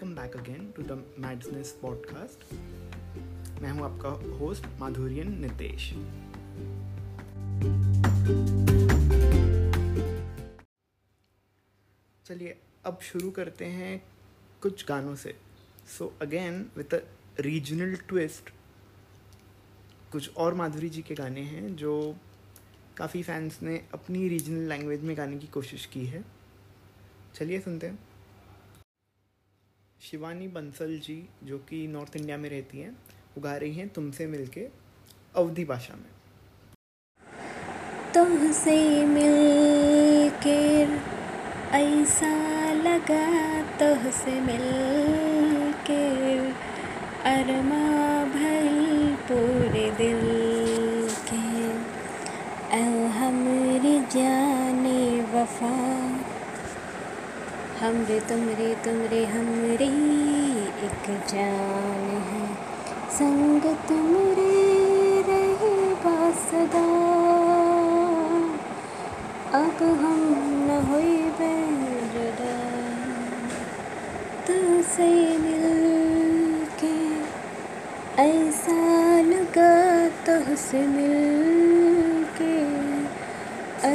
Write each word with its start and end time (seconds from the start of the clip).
Welcome 0.00 0.14
back 0.16 0.36
again 0.36 0.70
to 0.76 0.82
the 0.82 0.92
madness 1.18 1.78
podcast. 1.82 2.54
मैं 3.62 3.70
हूँ 3.70 3.82
आपका 3.84 4.08
होस्ट 4.38 4.66
माधुरियन 4.78 5.32
नितेश। 5.40 5.90
चलिए, 12.26 12.56
अब 12.84 12.98
शुरू 13.02 13.30
करते 13.30 13.64
हैं 13.64 14.02
कुछ 14.62 14.86
गानों 14.88 15.14
से। 15.14 15.36
So 15.98 16.12
again 16.22 16.70
with 16.76 16.94
a 16.94 17.00
regional 17.40 17.96
twist 17.96 18.50
कुछ 20.12 20.36
और 20.36 20.54
माधुरी 20.54 20.88
जी 20.88 21.02
के 21.02 21.14
गाने 21.14 21.40
हैं 21.40 21.76
जो 21.76 22.16
काफ़ी 22.96 23.22
फैंस 23.22 23.62
ने 23.62 23.84
अपनी 23.94 24.28
रीजनल 24.28 24.68
लैंग्वेज 24.68 25.02
में 25.02 25.16
गाने 25.16 25.38
की 25.38 25.46
कोशिश 25.46 25.86
की 25.86 26.06
है। 26.06 26.24
चलिए, 27.34 27.60
सुनते 27.60 27.86
हैं। 27.86 28.09
शिवानी 30.02 30.46
बंसल 30.48 30.98
जी, 30.98 31.28
जो 31.44 31.58
कि 31.58 31.86
नॉर्थ 31.86 32.16
इंडिया 32.16 32.36
में 32.36 32.48
रहती 32.50 32.78
हैं 32.78 32.90
वो 33.34 33.40
गा 33.40 33.56
रही 33.56 33.74
हैं 33.74 33.88
तुमसे 33.88 34.26
मिलके 34.26 34.60
अवधि 35.36 35.64
भाषा 35.64 35.94
में। 35.94 36.08
तुमसे 38.14 39.06
मिलके 39.06 40.58
ऐसा 41.78 42.32
लगा, 42.72 43.26
तुमसे 43.78 44.40
मिलके 44.40 46.02
अरमा 47.30 47.84
भई 48.24 49.14
पूरे 49.28 49.90
दिल 49.90 50.22
के। 51.28 51.40
हमरी 53.10 53.98
जाने 54.00 55.20
वफा 55.32 56.09
हमरे 57.80 58.18
तुमरे 58.20 58.74
तुमरे 58.84 59.18
हमरी 59.26 59.86
एक 60.86 61.06
जान 61.28 62.08
है। 62.24 62.48
संग 63.10 63.62
तुम 63.88 64.10
रे 64.38 65.22
रहे 65.28 65.70
बासदा 66.02 66.82
अब 69.60 69.82
हम 70.02 70.20
न 70.66 70.78
बेजुदा 71.38 72.52
तुझसे 74.46 75.08
मिल 75.38 75.64
के 76.84 76.94
ऐसा 78.22 78.78
लगा 79.30 79.72
तुझसे 80.26 80.86
मिल 80.86 82.24
के 82.40 82.54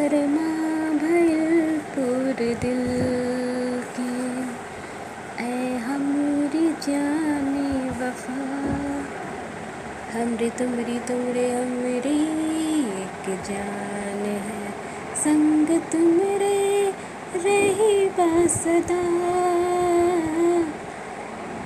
अरमा 0.02 0.49
भयल 1.05 1.77
पूरे 1.95 2.53
दिल। 2.55 2.94
हमरे 10.45 10.57
तुमरी 10.57 10.97
तुमरे 11.07 11.43
हमरी 11.51 12.17
एक 13.03 13.27
जान 13.45 14.25
है। 14.41 14.71
संग 15.17 15.69
तुमरे 15.91 16.57
रही 17.35 17.95
बसदा 18.17 18.99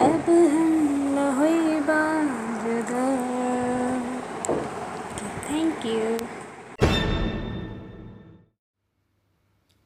अब 0.05 0.29
हम 0.53 0.71
न 1.15 1.27
हुई 1.39 1.75
थैंक 5.49 5.85
यू 5.85 6.17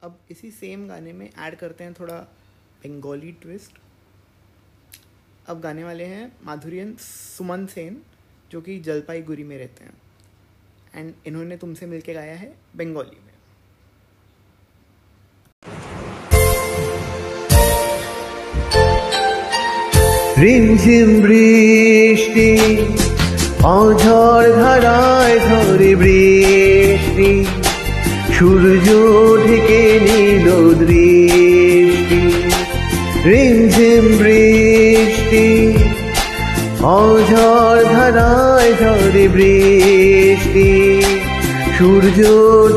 अब 0.02 0.18
इसी 0.30 0.50
सेम 0.52 0.88
गाने 0.88 1.12
में 1.12 1.28
ऐड 1.28 1.54
करते 1.56 1.84
हैं 1.84 1.94
थोड़ा 2.00 2.20
बंगाली 2.86 3.32
ट्विस्ट 3.42 3.78
अब 5.48 5.60
गाने 5.60 5.84
वाले 5.84 6.04
हैं 6.06 6.24
माधुरियन 6.46 6.96
सुमन 7.02 7.66
सेन। 7.66 8.02
जो 8.53 8.61
कि 8.61 8.79
जलपाईगुड़ी 8.79 9.43
में 9.43 9.57
रहते 9.57 9.83
हैं 9.83 9.93
एंड 10.95 11.13
इन्होंने 11.27 11.57
तुमसे 11.57 11.85
मिलके 11.85 12.13
गाया 12.13 12.35
है 12.35 12.53
बंगाली 12.75 13.19
में 13.25 13.29
রিমঝিম 20.39 21.09
বৃষ্টি 21.21 22.51
অঝড় 23.75 24.49
ধারায় 24.55 25.37
ধরে 25.49 25.91
বৃষ্টি 25.95 27.31
সূর্য 28.35 28.87
ঢেকে 29.45 29.83
নিল 30.07 30.47
দৃষ্টি 30.81 32.21
রিমঝিম 33.25 34.05
বৃষ্টি 34.19 35.45
অঝড় 36.84 37.82
ধারায় 37.94 38.72
ঝড়ে 38.80 39.24
বৃষ্টি, 39.28 40.70
সূর্য 41.76 42.18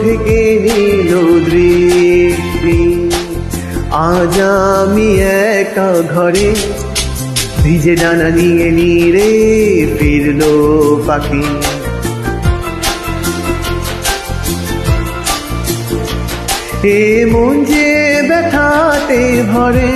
থেকে 0.03 0.40
নিল 0.66 1.12
দৃষ্টি। 1.50 2.79
আজ 4.09 4.35
আমি 4.79 5.09
একা 5.56 5.91
ঘরে, 6.13 6.50
ভিজে 7.63 7.95
ডানা 7.95 8.29
নিয়ে 8.29 8.69
নিরে 8.72 9.31
ফিরল 9.97 10.41
পাখি। 11.07 11.45
এ 16.97 17.01
মন 17.31 17.56
যে 17.63 17.89
ব্যথাতে 18.29 19.22
ভরে 19.51 19.94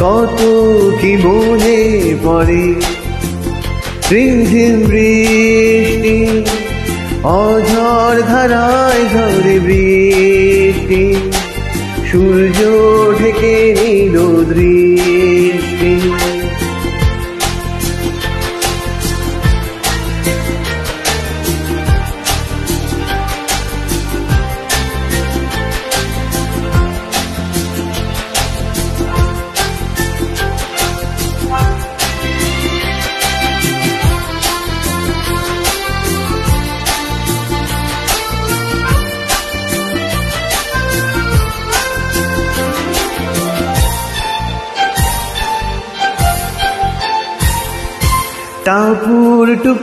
কত 0.00 0.40
কি 1.00 1.16
মনে 1.16 1.78
পড়ে? 2.24 2.64
রিমঝিম 4.10 4.74
বৃষ্টি 4.86 6.18
অঝর 7.24 8.14
ধারায় 8.22 9.04
ঝরে 9.12 9.56
বৃষ্টি 9.58 11.04
সূর্য 12.10 12.58
ঢেকে 13.18 13.56
নিল 13.74 14.16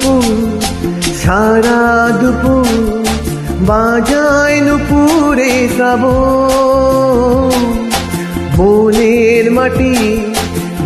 টুপুর 0.06 0.36
সারা 1.24 1.82
দুপুর 2.22 2.70
বাজায় 3.68 4.58
নুপুরে 4.62 5.56
গাব 5.78 6.04
মনের 8.58 9.46
মাটি 9.52 9.96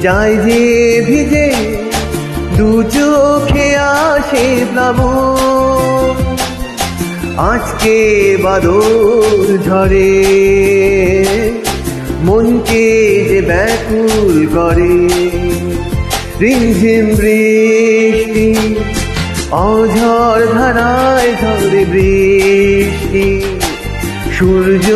যায় 0.01 0.35
যে 0.45 0.63
ভিজে 1.07 1.49
দু 2.57 2.69
চোখে 2.95 3.69
আসে 4.05 4.45
প্লাব। 4.71 4.99
আজকে 7.51 7.97
বাদর 8.43 9.45
ঝরে, 9.65 10.15
মনকে 12.25 12.85
যে 13.29 13.39
ব্যাকুল 13.41 14.35
করে। 14.55 14.95
রিমঝিম 16.41 17.05
বৃষ্টি 17.19 18.47
অঝড় 19.51 20.45
ধারায় 20.53 21.31
ঝড়ে 21.41 21.85
বৃষ্টি, 21.85 23.27
সূর্য 24.37 24.87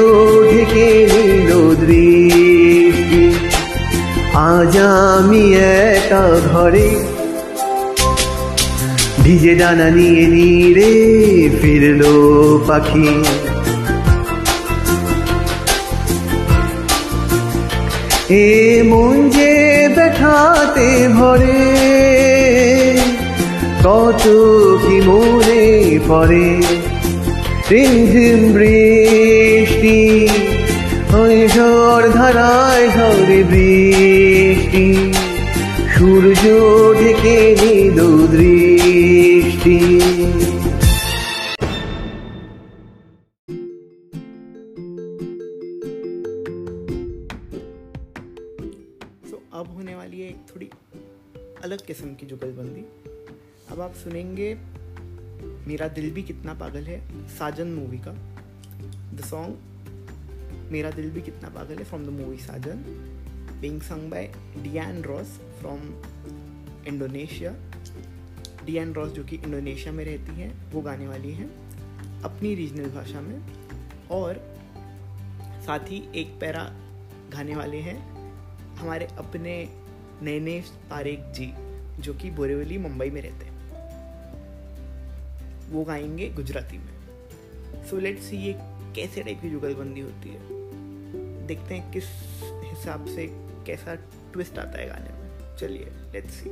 থেকে 0.51 0.87
নিল 1.11 1.49
দৃষ্টি। 1.81 3.23
আজ 4.35 4.73
আমি 5.17 5.43
একা 5.91 6.25
ঘরে, 6.51 6.89
ভিজে 9.23 9.55
ডানা 9.55 9.89
নিয়ে 9.89 10.25
নিরে 10.27 10.93
ফিরলো 11.61 12.15
পাখি। 12.67 13.11
এ 18.29 18.83
মন 18.83 19.29
যে 19.29 19.53
ব্যথাতে 19.95 20.89
ভরে 21.07 21.63
কত 23.82 24.24
কি 24.82 24.96
মনে 25.08 25.64
পড়ে 26.08 26.48
রিমঝিম 27.70 28.40
বৃষ্টি 28.54 29.98
কৈশোর 31.12 32.02
ধারায় 32.18 32.86
ঝরে 32.94 33.40
বৃষ্টি 33.50 34.86
সূর্য 35.94 36.44
ঢেকে 37.00 37.38
নিল 37.60 37.98
দৃষ্টি 38.34 39.78
सो 49.24 49.36
अब 49.52 49.66
होने 49.74 49.94
वाली 49.94 50.18
है 50.20 50.28
एक 50.28 50.40
थोड़ी 50.50 50.68
अलग 51.64 51.78
किस्म 51.86 52.08
की 52.14 52.26
जुगलबंदी 52.26 52.84
अब 53.73 53.81
आप 53.81 53.93
सुनेंगे, 53.93 54.57
मेरा 55.67 55.87
दिल 55.87 56.11
भी 56.11 56.23
कितना 56.23 56.53
पागल 56.53 56.83
है, 56.83 57.27
साजन 57.27 57.67
मूवी 57.67 57.97
का। 57.97 58.11
द 59.17 59.21
सॉन्ग 59.25 59.57
मेरा 60.71 60.91
दिल 60.91 61.09
भी 61.09 61.21
कितना 61.21 61.49
पागल 61.49 61.77
है 61.77 61.83
from 61.83 62.05
the 62.05 62.09
movie 62.09 62.37
Saajan. 62.37 62.83
Being 63.63 63.81
sung 63.89 64.09
by 64.09 64.25
Dian 64.63 65.01
Ross 65.01 65.27
from 65.27 65.79
Indonesia 66.87 67.51
Dian 68.65 68.93
Ross 68.93 69.11
जो 69.11 69.23
कि 69.23 69.35
इंडोनेशिया 69.35 69.93
में 69.93 70.05
रहती 70.05 70.41
हैं, 70.41 70.71
वो 70.71 70.81
गाने 70.81 71.07
वाली 71.07 71.31
हैं, 71.31 71.49
अपनी 72.21 72.55
रीजनल 72.55 72.89
भाषा 72.89 73.21
में। 73.21 73.41
और 74.11 74.55
साथ 75.65 75.79
ही 75.79 76.09
एक 76.15 76.39
पैरा 76.39 76.63
गाने 77.31 77.55
वाले 77.55 77.77
हैं, 77.77 78.11
हमारे 78.75 79.05
अपने 79.05 79.69
नैनेश 80.21 80.71
पारेख 80.89 81.19
जी, 81.19 81.53
जो 82.01 82.13
कि 82.13 82.31
बोरेवली, 82.31 82.77
मुंबई 82.77 83.09
में 83.09 83.21
रहते 83.21 83.45
हैं। 83.45 83.52
वो 85.73 85.83
गाएँगे 85.83 86.29
गुजराती 86.29 86.77
में। 86.77 86.93
सो 87.89 87.97
लेट्स 87.97 88.23
सी 88.23 88.37
ये 88.37 88.55
कैसे 88.95 89.23
टाइप 89.23 89.41
की 89.41 89.49
जुगलबंदी 89.49 90.01
होती 90.01 90.29
है। 90.29 90.39
देखते 91.47 91.75
हैं 91.75 91.91
किस 91.91 92.05
हिसाब 92.43 93.05
से 93.05 93.27
कैसा 93.65 93.95
ट्विस्ट 94.33 94.59
आता 94.59 94.79
है 94.79 94.87
गाने 94.87 95.09
में। 95.09 95.57
चलिए 95.57 95.85
लेट्स 96.13 96.33
सी 96.33 96.49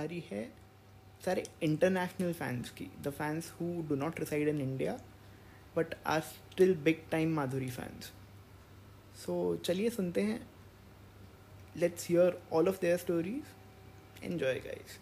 बारी 0.00 0.22
है 0.30 0.44
सारे 1.24 1.42
इंटरनेशनल 1.62 2.32
फैंस 2.32 2.70
की 2.70 2.86
the 3.02 3.10
fans 3.10 3.50
who 3.60 3.66
do 3.88 3.96
not 3.96 4.20
reside 4.20 4.48
in 4.48 4.60
India 4.60 4.92
but 5.76 5.94
are 6.06 6.20
still 6.28 6.74
big 6.84 7.02
time 7.10 7.34
Madhuri 7.34 7.68
fans 7.70 8.12
so 9.24 9.34
चलिए 9.64 9.90
सुनते 9.90 10.20
हैं। 10.20 10.40
Let's 11.76 12.08
hear 12.08 12.40
all 12.52 12.68
of 12.68 12.80
their 12.80 12.96
stories 12.96 14.24
enjoy 14.24 14.60
guys 14.66 14.98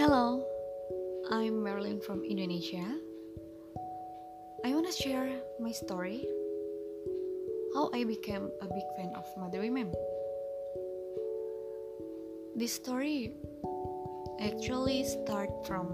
Hello, 0.00 0.22
I'm 1.38 1.56
Marilyn 1.64 2.00
from 2.00 2.22
Indonesia. 2.34 2.86
I 4.64 4.74
want 4.74 4.86
to 4.86 4.94
share 5.02 5.28
my 5.66 5.72
story. 5.72 6.20
How 7.74 7.90
I 7.94 8.04
became 8.04 8.50
a 8.60 8.66
big 8.66 8.86
fan 8.96 9.12
of 9.14 9.24
Madhuri 9.38 9.70
Ma'am. 9.70 9.92
This 12.56 12.72
story 12.72 13.34
actually 14.40 15.04
start 15.04 15.50
from 15.66 15.86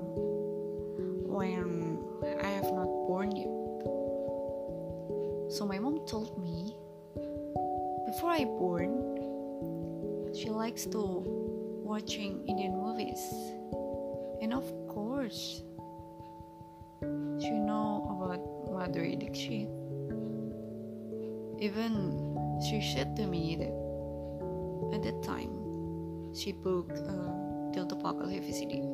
when 1.28 1.98
I 2.42 2.48
have 2.48 2.72
not 2.72 2.88
born 3.06 3.36
yet. 3.36 3.52
So 5.52 5.66
my 5.66 5.78
mom 5.78 6.06
told 6.06 6.38
me 6.40 6.74
before 8.06 8.30
I 8.30 8.44
born, 8.44 10.32
she 10.34 10.48
likes 10.48 10.86
to 10.86 11.22
watching 11.84 12.46
Indian 12.48 12.76
movies, 12.76 13.20
and 14.40 14.54
of 14.54 14.64
course, 14.88 15.62
she 17.38 17.50
know 17.50 18.08
about 18.16 18.40
Madhuri 18.72 19.18
Dixit. 19.18 19.85
Even 21.58 22.36
she 22.68 22.80
said 22.80 23.16
to 23.16 23.26
me 23.26 23.56
that 23.56 23.72
at 24.94 25.02
that 25.02 25.22
time 25.22 25.50
she 26.34 26.52
booked 26.52 26.98
uh, 26.98 27.32
Tilto 27.72 27.96
Pakal 28.00 28.28
VCD. 28.28 28.84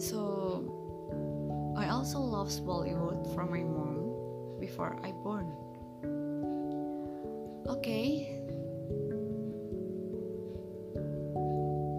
So 0.00 1.74
I 1.76 1.88
also 1.88 2.18
loves 2.18 2.60
Bollywood 2.60 3.34
from 3.34 3.50
my 3.50 3.62
mom 3.62 4.60
before 4.60 4.98
I 5.02 5.12
born. 5.12 5.52
Okay. 7.66 8.40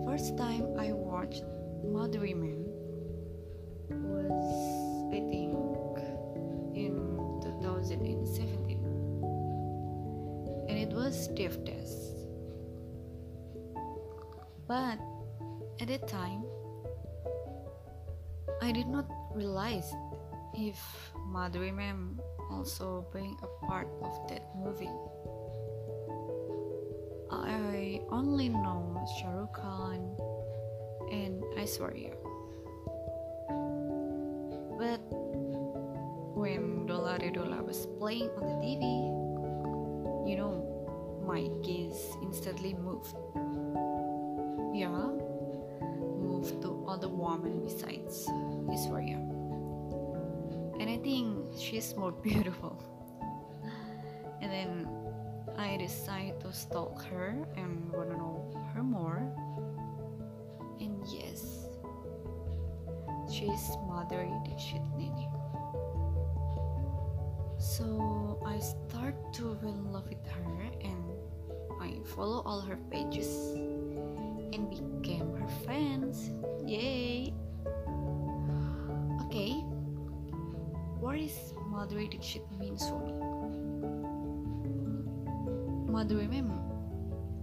First 0.05 0.37
time 0.37 0.77
I 0.77 0.93
watched 0.93 1.43
Madhuri 1.83 2.35
Man 2.35 2.64
it 10.85 10.93
was 10.93 11.27
Test. 11.33 12.13
But 14.67 14.99
at 15.81 15.87
that 15.87 16.07
time 16.07 16.45
I 18.61 18.71
did 18.71 18.85
not 18.85 19.09
realize 19.33 19.89
if 20.53 20.77
Madhuri 21.33 21.73
Ma'am 21.73 22.19
also 22.51 23.07
being 23.11 23.35
a 23.41 23.49
part 23.65 23.89
of 24.03 24.13
that 24.29 24.45
movie. 24.55 24.93
I 27.31 28.01
only 28.09 28.49
know 28.49 29.01
Shah 29.17 29.33
Rukh 29.33 29.53
Khan 29.53 30.13
and 31.11 31.41
Aishwarya. 31.57 32.13
But 34.77 35.01
when 36.37 36.85
Dola 36.85 37.65
was 37.65 37.87
playing 37.97 38.29
on 38.37 38.45
the 38.45 38.57
TV, 38.61 38.85
you 40.29 40.37
know, 40.37 40.74
my 41.25 41.49
gaze 41.63 42.15
instantly 42.21 42.73
moved. 42.73 43.15
Yeah, 44.73 45.09
moved 46.21 46.61
to 46.61 46.85
other 46.87 47.09
woman 47.09 47.63
besides 47.63 48.27
Aishwarya. 48.69 49.17
And 50.79 50.89
I 50.89 50.97
think 50.97 51.57
she's 51.57 51.95
more 51.95 52.11
beautiful. 52.29 52.81
And 54.41 54.51
then 54.51 54.87
I 55.57 55.77
decided 55.77 56.39
to 56.41 56.53
stalk 56.53 57.03
her 57.05 57.35
and 57.55 57.91
wanna 57.91 58.17
know 58.17 58.51
her 58.73 58.83
more. 58.83 59.23
And 60.79 61.01
yes, 61.07 61.65
she's 63.31 63.65
Madhuri 63.87 64.35
Dixit 64.45 64.83
Nene. 64.97 65.31
So 67.57 68.39
I 68.45 68.59
start 68.59 69.15
to 69.33 69.55
fall 69.55 69.69
in 69.69 69.91
love 69.91 70.07
with 70.09 70.25
her 70.27 70.61
and 70.81 71.04
I 71.85 72.01
follow 72.15 72.41
all 72.41 72.61
her 72.61 72.77
pages 72.89 73.29
and 74.53 74.65
became 74.73 75.37
her 75.37 75.47
fans. 75.65 76.31
Yay! 76.65 77.31
Okay, 79.25 79.53
what 80.97 81.19
is 81.19 81.53
Madhuri 81.69 82.09
Dixit 82.09 82.41
means 82.57 82.81
for 82.89 82.97
me? 83.05 83.13
Madhuri 85.85 86.25
ma'am 86.25 86.49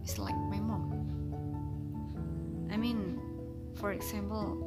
is 0.04 0.18
like 0.18 0.34
my 0.50 0.58
mom. 0.58 0.90
I 2.72 2.76
mean, 2.76 3.22
for 3.78 3.92
example, 3.92 4.58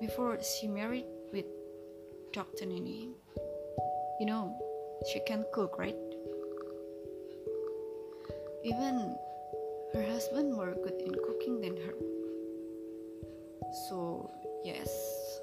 before 0.00 0.42
she 0.42 0.66
married 0.66 1.06
with 1.32 1.46
Dr. 2.32 2.66
Nene, 2.66 3.14
you 4.18 4.26
know, 4.26 4.50
she 5.12 5.20
can 5.26 5.44
cook, 5.52 5.78
right? 5.78 6.11
Even 8.64 9.16
her 9.92 10.02
husband 10.02 10.54
more 10.54 10.74
good 10.84 10.94
in 11.04 11.12
cooking 11.26 11.60
than 11.60 11.76
her. 11.76 11.94
So, 13.88 14.30
yes, 14.64 15.40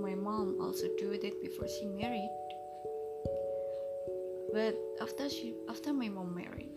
my 0.00 0.14
mom 0.14 0.56
also 0.60 0.86
do 0.96 1.10
that 1.10 1.42
before 1.42 1.68
she 1.68 1.84
married. 1.84 2.30
But 4.54 4.74
after 5.02 5.28
she 5.28 5.54
after 5.68 5.92
my 5.92 6.08
mom 6.08 6.34
married, 6.34 6.72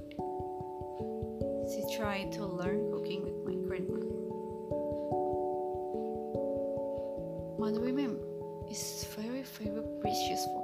she 1.72 1.82
tried 1.96 2.34
to 2.34 2.46
learn 2.46 2.92
cooking 2.92 3.24
with 3.24 3.40
my 3.46 3.56
grandma. 3.56 4.04
Madhuri 7.56 7.96
women 7.96 8.20
is 8.70 9.08
very 9.16 9.44
very 9.44 9.84
precious 10.02 10.44
for 10.52 10.61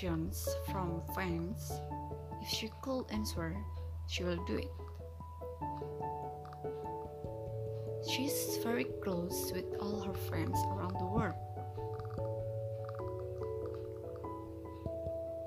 questions 0.00 0.48
from 0.70 1.02
fans, 1.14 1.72
if 2.40 2.48
she 2.48 2.70
could 2.80 3.04
answer, 3.10 3.54
she 4.08 4.24
will 4.24 4.42
do 4.46 4.56
it. 4.56 4.70
She's 8.08 8.58
very 8.64 8.84
close 9.04 9.52
with 9.52 9.66
all 9.78 10.00
her 10.00 10.14
friends 10.14 10.56
around 10.72 10.96
the 10.98 11.04
world. 11.04 11.34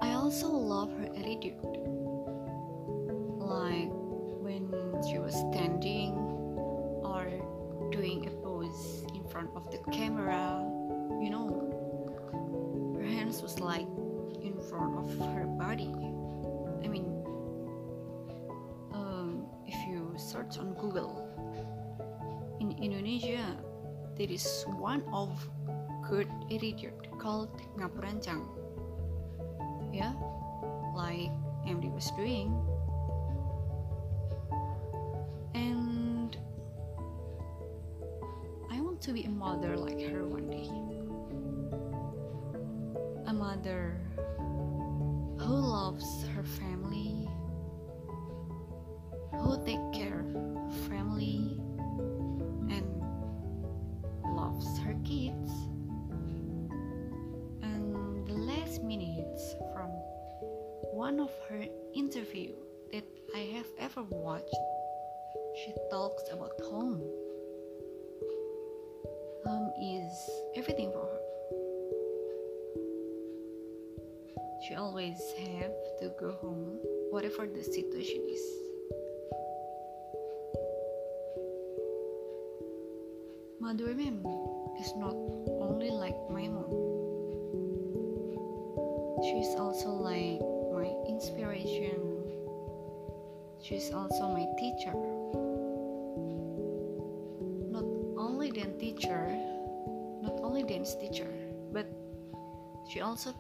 I 0.01 0.13
also 0.13 0.49
love 0.49 0.91
her 0.99 1.09
attitude. 1.15 1.82
There 24.23 24.31
is 24.31 24.63
one 24.79 25.03
of 25.11 25.29
good 26.09 26.29
attitude 26.47 26.95
called 27.19 27.51
ngapurancang. 27.75 28.47
Yeah, 29.91 30.15
like 30.95 31.27
MD 31.67 31.91
was 31.91 32.07
doing. 32.15 32.55
And 35.53 36.37
I 38.71 38.79
want 38.79 39.01
to 39.01 39.11
be 39.11 39.23
a 39.25 39.29
mother 39.29 39.75
like 39.75 39.99
her 40.07 40.23
one 40.23 40.47
day. 40.47 40.71
A 43.27 43.33
mother 43.33 43.99
who 45.35 45.51
loves 45.51 46.23
her 46.33 46.43
family, 46.43 47.12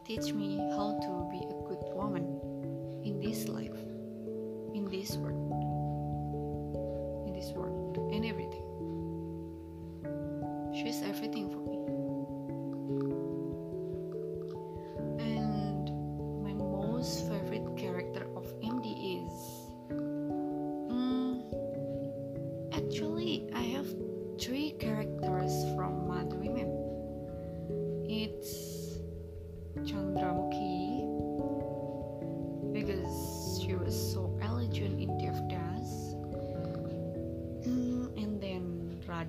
teach 0.05 0.33
me 0.33 0.59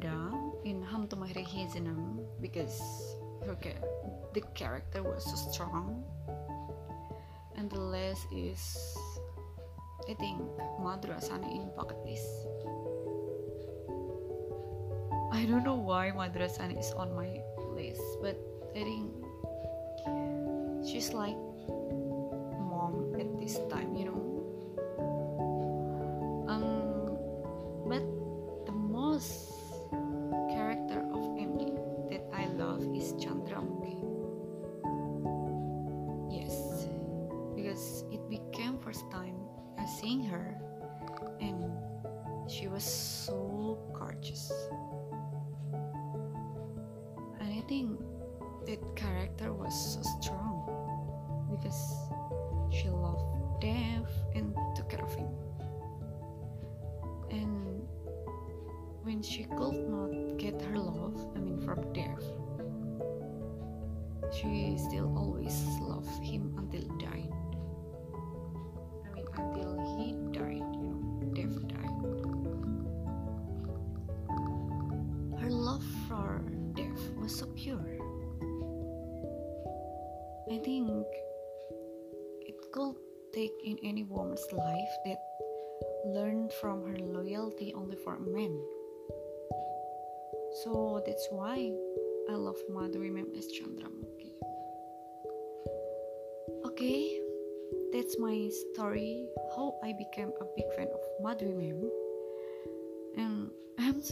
Radha 0.04 0.36
in 0.64 0.82
Hum 0.82 1.08
Hisanam 1.08 2.24
because 2.40 2.80
her 3.46 3.56
the 4.34 4.40
character 4.54 5.02
was 5.02 5.24
so 5.24 5.36
strong. 5.50 6.04
And 7.56 7.70
the 7.70 7.80
last 7.80 8.26
is 8.32 8.60
I 10.08 10.14
think 10.14 10.40
Madrasana 10.80 11.48
in 11.48 11.70
Bucket 11.76 11.98
List. 12.04 12.28
I 15.32 15.44
don't 15.46 15.64
know 15.64 15.76
why 15.76 16.12
Madrasana 16.14 16.78
is 16.78 16.92
on 16.92 17.14
my 17.14 17.40
list, 17.72 18.02
but 18.20 18.36
I 18.76 18.84
think 18.84 19.10
she's 20.84 21.12
like 21.12 21.36
mom 22.60 23.16
at 23.18 23.28
this 23.40 23.58
time, 23.70 23.83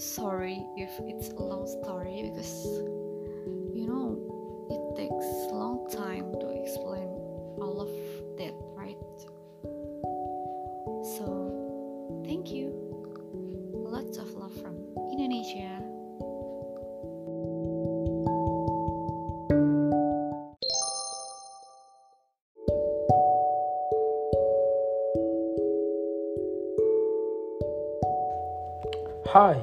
sorry 0.00 0.66
if 0.76 0.90
it's 1.00 1.28
a 1.28 1.42
long 1.42 1.66
story 1.66 2.31
because 2.33 2.64
you 3.74 3.87
know 3.87 4.16
it 4.70 4.96
takes 4.96 5.26
a 5.50 5.55
long 5.55 5.88
time 5.90 6.33
to 6.40 6.48
explain 6.62 7.09
all 7.61 7.81
of 7.81 7.88
that, 8.38 8.55
right? 8.74 8.96
So, 11.16 12.22
thank 12.24 12.50
you. 12.50 12.72
Lots 13.72 14.16
of 14.16 14.31
love 14.35 14.55
from 14.61 14.76
Indonesia. 15.12 15.83
Hi, 29.33 29.57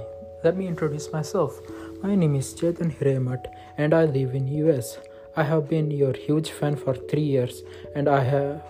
let 0.44 0.56
me 0.56 0.68
introduce 0.68 1.12
myself. 1.12 1.60
My 2.02 2.16
name 2.16 2.36
is 2.36 2.54
Chetan 2.54 2.96
Hiremath 2.98 3.46
and 3.78 3.94
I 3.94 4.06
live 4.06 4.36
in 4.36 4.48
US. 4.48 4.98
I 5.36 5.44
have 5.44 5.68
been 5.68 5.92
your 5.92 6.14
huge 6.14 6.52
fan 6.52 6.76
for 6.78 6.96
3 6.96 7.22
years 7.22 7.64
and 7.94 8.08
I 8.08 8.24
have 8.24 8.62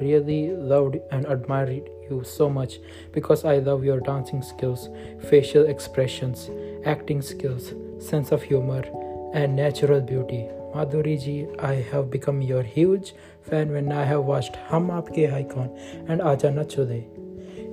really 0.00 0.50
loved 0.50 0.96
and 1.12 1.24
admired 1.26 1.88
you 2.10 2.24
so 2.24 2.50
much 2.50 2.80
because 3.12 3.44
I 3.44 3.58
love 3.58 3.84
your 3.84 4.00
dancing 4.00 4.42
skills, 4.42 4.88
facial 5.30 5.66
expressions, 5.66 6.50
acting 6.84 7.22
skills, 7.22 7.72
sense 8.00 8.32
of 8.32 8.42
humor 8.42 8.82
and 9.32 9.54
natural 9.54 10.00
beauty. 10.00 10.48
Madhuri 10.74 11.22
ji, 11.22 11.46
I 11.60 11.74
have 11.92 12.10
become 12.10 12.42
your 12.42 12.62
huge 12.62 13.14
fan 13.42 13.70
when 13.70 13.92
I 13.92 14.04
have 14.04 14.24
watched 14.24 14.56
Hum 14.56 14.88
Aapke 14.88 15.48
Kaun 15.52 15.70
and 16.08 16.20
Aja 16.20 16.48
Nacho 16.48 16.88
De. 16.88 17.11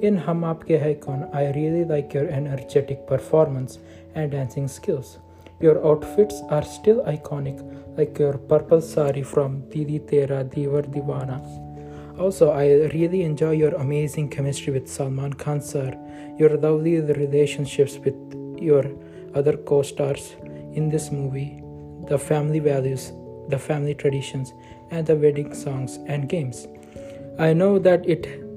In 0.02 0.16
Hum 0.16 0.44
Aapke 0.44 0.82
Hai 0.82 0.94
Kaun, 0.94 1.30
I 1.34 1.52
really 1.52 1.84
like 1.84 2.14
your 2.14 2.30
energetic 2.30 3.06
performance 3.06 3.80
and 4.16 4.32
dancing 4.32 4.70
skills. 4.70 5.18
Your 5.60 5.86
outfits 5.86 6.42
are 6.50 6.64
still 6.64 7.04
iconic, 7.04 7.60
like 7.98 8.18
your 8.18 8.38
purple 8.38 8.80
sari 8.80 9.24
from 9.24 9.68
Didi 9.70 10.00
Tera 10.00 10.46
Devar 10.46 10.84
Deewana. 10.84 11.38
Also, 12.18 12.52
I 12.52 12.88
really 12.94 13.24
enjoy 13.24 13.52
your 13.52 13.76
amazing 13.76 14.30
chemistry 14.30 14.72
with 14.72 14.88
Salman 14.88 15.34
Khan 15.34 15.60
sir, 15.60 15.94
your 16.38 16.56
lovely 16.56 17.02
relationships 17.02 17.98
with 17.98 18.16
your 18.58 18.86
other 19.36 19.58
co-stars 19.58 20.36
in 20.72 20.88
this 20.88 21.12
movie, 21.12 21.62
the 22.08 22.18
family 22.18 22.60
values, 22.60 23.12
the 23.50 23.60
family 23.60 23.96
traditions, 23.96 24.54
and 24.92 25.06
the 25.06 25.16
wedding 25.18 25.54
songs 25.54 26.00
and 26.08 26.30
games. 26.30 26.68
I 27.38 27.52
know 27.52 27.80
that 27.80 28.08
it 28.08 28.49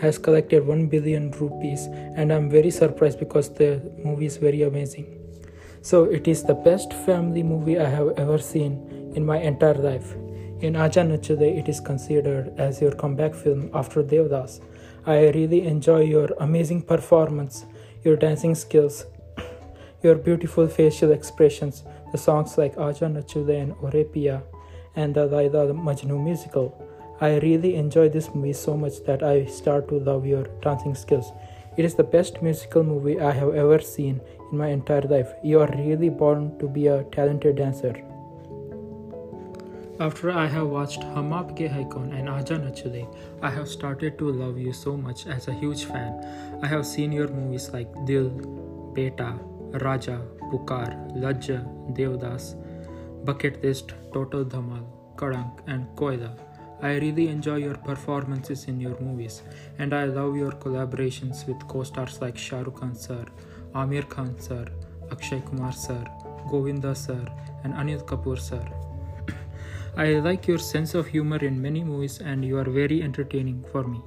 has 0.00 0.18
collected 0.18 0.66
1 0.66 0.86
billion 0.86 1.30
rupees 1.32 1.86
and 2.16 2.32
I'm 2.32 2.50
very 2.50 2.70
surprised 2.70 3.18
because 3.18 3.48
the 3.54 3.80
movie 4.04 4.26
is 4.26 4.36
very 4.36 4.62
amazing. 4.62 5.06
So 5.82 6.04
it 6.04 6.26
is 6.26 6.42
the 6.42 6.54
best 6.54 6.92
family 6.92 7.42
movie 7.42 7.78
I 7.78 7.88
have 7.88 8.14
ever 8.16 8.38
seen 8.38 9.12
in 9.14 9.24
my 9.26 9.38
entire 9.38 9.74
life. 9.74 10.14
In 10.60 10.76
Aja 10.76 11.02
Nachude, 11.02 11.58
it 11.58 11.68
is 11.68 11.78
considered 11.78 12.54
as 12.56 12.80
your 12.80 12.92
comeback 12.92 13.34
film 13.34 13.70
after 13.74 14.02
Devdas. 14.02 14.60
I 15.04 15.28
really 15.28 15.66
enjoy 15.66 16.00
your 16.02 16.30
amazing 16.40 16.82
performance, 16.82 17.66
your 18.02 18.16
dancing 18.16 18.54
skills, 18.54 19.04
your 20.02 20.14
beautiful 20.14 20.66
facial 20.68 21.12
expressions, 21.12 21.84
the 22.12 22.18
songs 22.18 22.56
like 22.56 22.78
Aja 22.78 23.06
Nachude 23.06 23.60
and 23.60 23.74
Orepia, 23.74 24.42
and 24.96 25.14
the 25.14 25.26
Laila 25.26 25.74
Majnu 25.74 26.18
musical. 26.22 26.72
I 27.20 27.38
really 27.38 27.76
enjoy 27.76 28.08
this 28.08 28.34
movie 28.34 28.52
so 28.52 28.76
much 28.76 29.04
that 29.06 29.22
I 29.22 29.46
start 29.46 29.88
to 29.88 29.98
love 29.98 30.26
your 30.26 30.44
dancing 30.62 30.94
skills. 30.94 31.32
It 31.76 31.84
is 31.84 31.94
the 31.94 32.04
best 32.04 32.42
musical 32.42 32.82
movie 32.82 33.20
I 33.20 33.32
have 33.32 33.54
ever 33.54 33.80
seen 33.80 34.20
in 34.50 34.58
my 34.58 34.68
entire 34.68 35.02
life. 35.02 35.32
You 35.42 35.60
are 35.60 35.74
really 35.76 36.08
born 36.08 36.58
to 36.58 36.68
be 36.68 36.86
a 36.88 37.04
talented 37.04 37.56
dancer. 37.56 37.94
After 40.00 40.32
I 40.32 40.46
have 40.46 40.66
watched 40.66 41.04
Hum 41.04 41.30
Aapke 41.30 41.70
Haikon 41.70 42.12
and 42.12 42.28
Aja 42.28 42.56
Nachule, 42.58 43.06
I 43.42 43.50
have 43.50 43.68
started 43.68 44.18
to 44.18 44.30
love 44.30 44.58
you 44.58 44.72
so 44.72 44.96
much 44.96 45.28
as 45.28 45.46
a 45.46 45.52
huge 45.52 45.84
fan. 45.84 46.58
I 46.62 46.66
have 46.66 46.84
seen 46.84 47.12
your 47.12 47.28
movies 47.28 47.70
like 47.72 47.92
Dil, 48.04 48.30
Beta, 48.92 49.38
Raja, 49.82 50.20
Pukar, 50.50 50.90
Lajja, 51.16 51.62
Devdas, 51.94 52.56
Bucket 53.24 53.62
List, 53.62 53.94
Total 54.12 54.44
Dhamal, 54.44 54.84
Kalank, 55.14 55.60
and 55.68 55.86
Koyla. 55.94 56.36
I 56.82 56.96
really 56.96 57.28
enjoy 57.28 57.56
your 57.56 57.76
performances 57.76 58.64
in 58.66 58.80
your 58.80 58.98
movies, 59.00 59.42
and 59.78 59.94
I 59.94 60.04
love 60.04 60.36
your 60.36 60.52
collaborations 60.52 61.46
with 61.46 61.66
co 61.68 61.82
stars 61.82 62.20
like 62.20 62.36
Shah 62.36 62.60
Rukh 62.60 62.80
Khan 62.80 62.94
sir, 62.94 63.24
Aamir 63.74 64.08
Khan 64.08 64.38
sir, 64.38 64.66
Akshay 65.10 65.40
Kumar 65.46 65.72
sir, 65.72 66.04
Govinda 66.50 66.94
sir, 66.94 67.24
and 67.62 67.74
Anil 67.74 68.04
Kapoor 68.04 68.38
sir. 68.38 68.64
I 69.96 70.14
like 70.14 70.46
your 70.46 70.58
sense 70.58 70.94
of 70.94 71.06
humor 71.06 71.38
in 71.38 71.60
many 71.60 71.84
movies, 71.84 72.20
and 72.20 72.44
you 72.44 72.58
are 72.58 72.70
very 72.70 73.02
entertaining 73.02 73.64
for 73.72 73.84
me. 73.84 74.02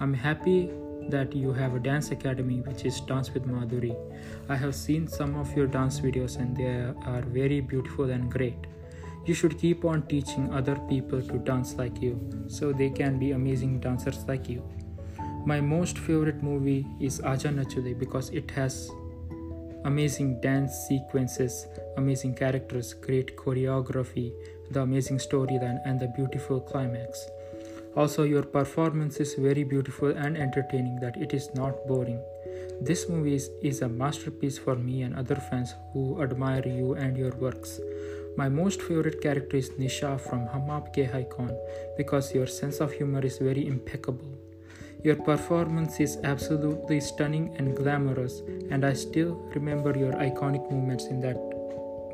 I'm 0.00 0.14
happy 0.14 0.70
that 1.08 1.34
you 1.34 1.52
have 1.52 1.74
a 1.74 1.78
dance 1.78 2.10
academy 2.10 2.60
which 2.60 2.84
is 2.84 3.00
Dance 3.00 3.32
with 3.32 3.46
Madhuri. 3.46 3.94
I 4.48 4.56
have 4.56 4.74
seen 4.74 5.06
some 5.06 5.34
of 5.36 5.56
your 5.56 5.66
dance 5.66 6.00
videos, 6.00 6.38
and 6.38 6.56
they 6.56 6.92
are 7.10 7.22
very 7.22 7.60
beautiful 7.60 8.10
and 8.10 8.30
great. 8.30 8.56
You 9.26 9.34
should 9.34 9.58
keep 9.58 9.84
on 9.84 10.02
teaching 10.02 10.52
other 10.54 10.76
people 10.88 11.20
to 11.20 11.38
dance 11.38 11.74
like 11.74 12.00
you 12.00 12.14
so 12.46 12.72
they 12.72 12.90
can 12.90 13.18
be 13.18 13.32
amazing 13.32 13.80
dancers 13.80 14.24
like 14.28 14.48
you. 14.48 14.62
My 15.44 15.60
most 15.60 15.98
favorite 15.98 16.44
movie 16.44 16.86
is 17.00 17.20
Aja 17.20 17.48
Nachule 17.48 17.98
because 17.98 18.30
it 18.30 18.52
has 18.52 18.88
amazing 19.84 20.40
dance 20.40 20.72
sequences, 20.88 21.66
amazing 21.96 22.36
characters, 22.36 22.94
great 22.94 23.36
choreography, 23.36 24.32
the 24.70 24.82
amazing 24.82 25.18
storyline, 25.18 25.80
and 25.84 25.98
the 25.98 26.08
beautiful 26.16 26.60
climax. 26.60 27.26
Also, 27.96 28.22
your 28.22 28.42
performance 28.42 29.18
is 29.18 29.34
very 29.34 29.64
beautiful 29.64 30.10
and 30.10 30.36
entertaining 30.36 31.00
that 31.00 31.16
it 31.16 31.32
is 31.34 31.52
not 31.54 31.86
boring. 31.88 32.20
This 32.80 33.08
movie 33.08 33.34
is, 33.34 33.50
is 33.62 33.82
a 33.82 33.88
masterpiece 33.88 34.58
for 34.58 34.76
me 34.76 35.02
and 35.02 35.16
other 35.16 35.36
fans 35.36 35.74
who 35.92 36.22
admire 36.22 36.66
you 36.66 36.94
and 36.94 37.16
your 37.16 37.34
works. 37.36 37.80
My 38.36 38.50
most 38.50 38.82
favorite 38.82 39.22
character 39.22 39.56
is 39.56 39.70
Nisha 39.70 40.20
from 40.20 40.46
Hum 40.48 40.68
Aapke 40.68 41.08
because 41.96 42.34
your 42.34 42.46
sense 42.46 42.80
of 42.80 42.92
humor 42.92 43.24
is 43.24 43.38
very 43.38 43.66
impeccable. 43.66 44.28
Your 45.02 45.16
performance 45.16 46.00
is 46.00 46.18
absolutely 46.22 47.00
stunning 47.00 47.54
and 47.56 47.74
glamorous, 47.74 48.42
and 48.70 48.84
I 48.84 48.92
still 48.92 49.36
remember 49.54 49.96
your 49.96 50.12
iconic 50.12 50.70
moments 50.70 51.06
in 51.06 51.20
that 51.20 51.38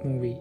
movie. 0.05 0.39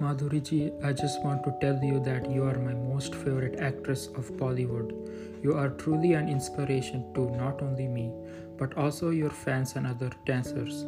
Madhuriji, 0.00 0.72
I 0.84 0.92
just 0.92 1.24
want 1.24 1.42
to 1.42 1.56
tell 1.60 1.82
you 1.82 1.98
that 2.04 2.30
you 2.30 2.44
are 2.44 2.58
my 2.58 2.74
most 2.74 3.16
favorite 3.16 3.58
actress 3.58 4.06
of 4.14 4.30
Bollywood. 4.36 4.94
You 5.42 5.54
are 5.54 5.70
truly 5.70 6.12
an 6.12 6.28
inspiration 6.28 7.12
to 7.14 7.30
not 7.30 7.62
only 7.62 7.88
me, 7.88 8.12
but 8.56 8.76
also 8.76 9.10
your 9.10 9.30
fans 9.30 9.74
and 9.74 9.88
other 9.88 10.10
dancers. 10.24 10.84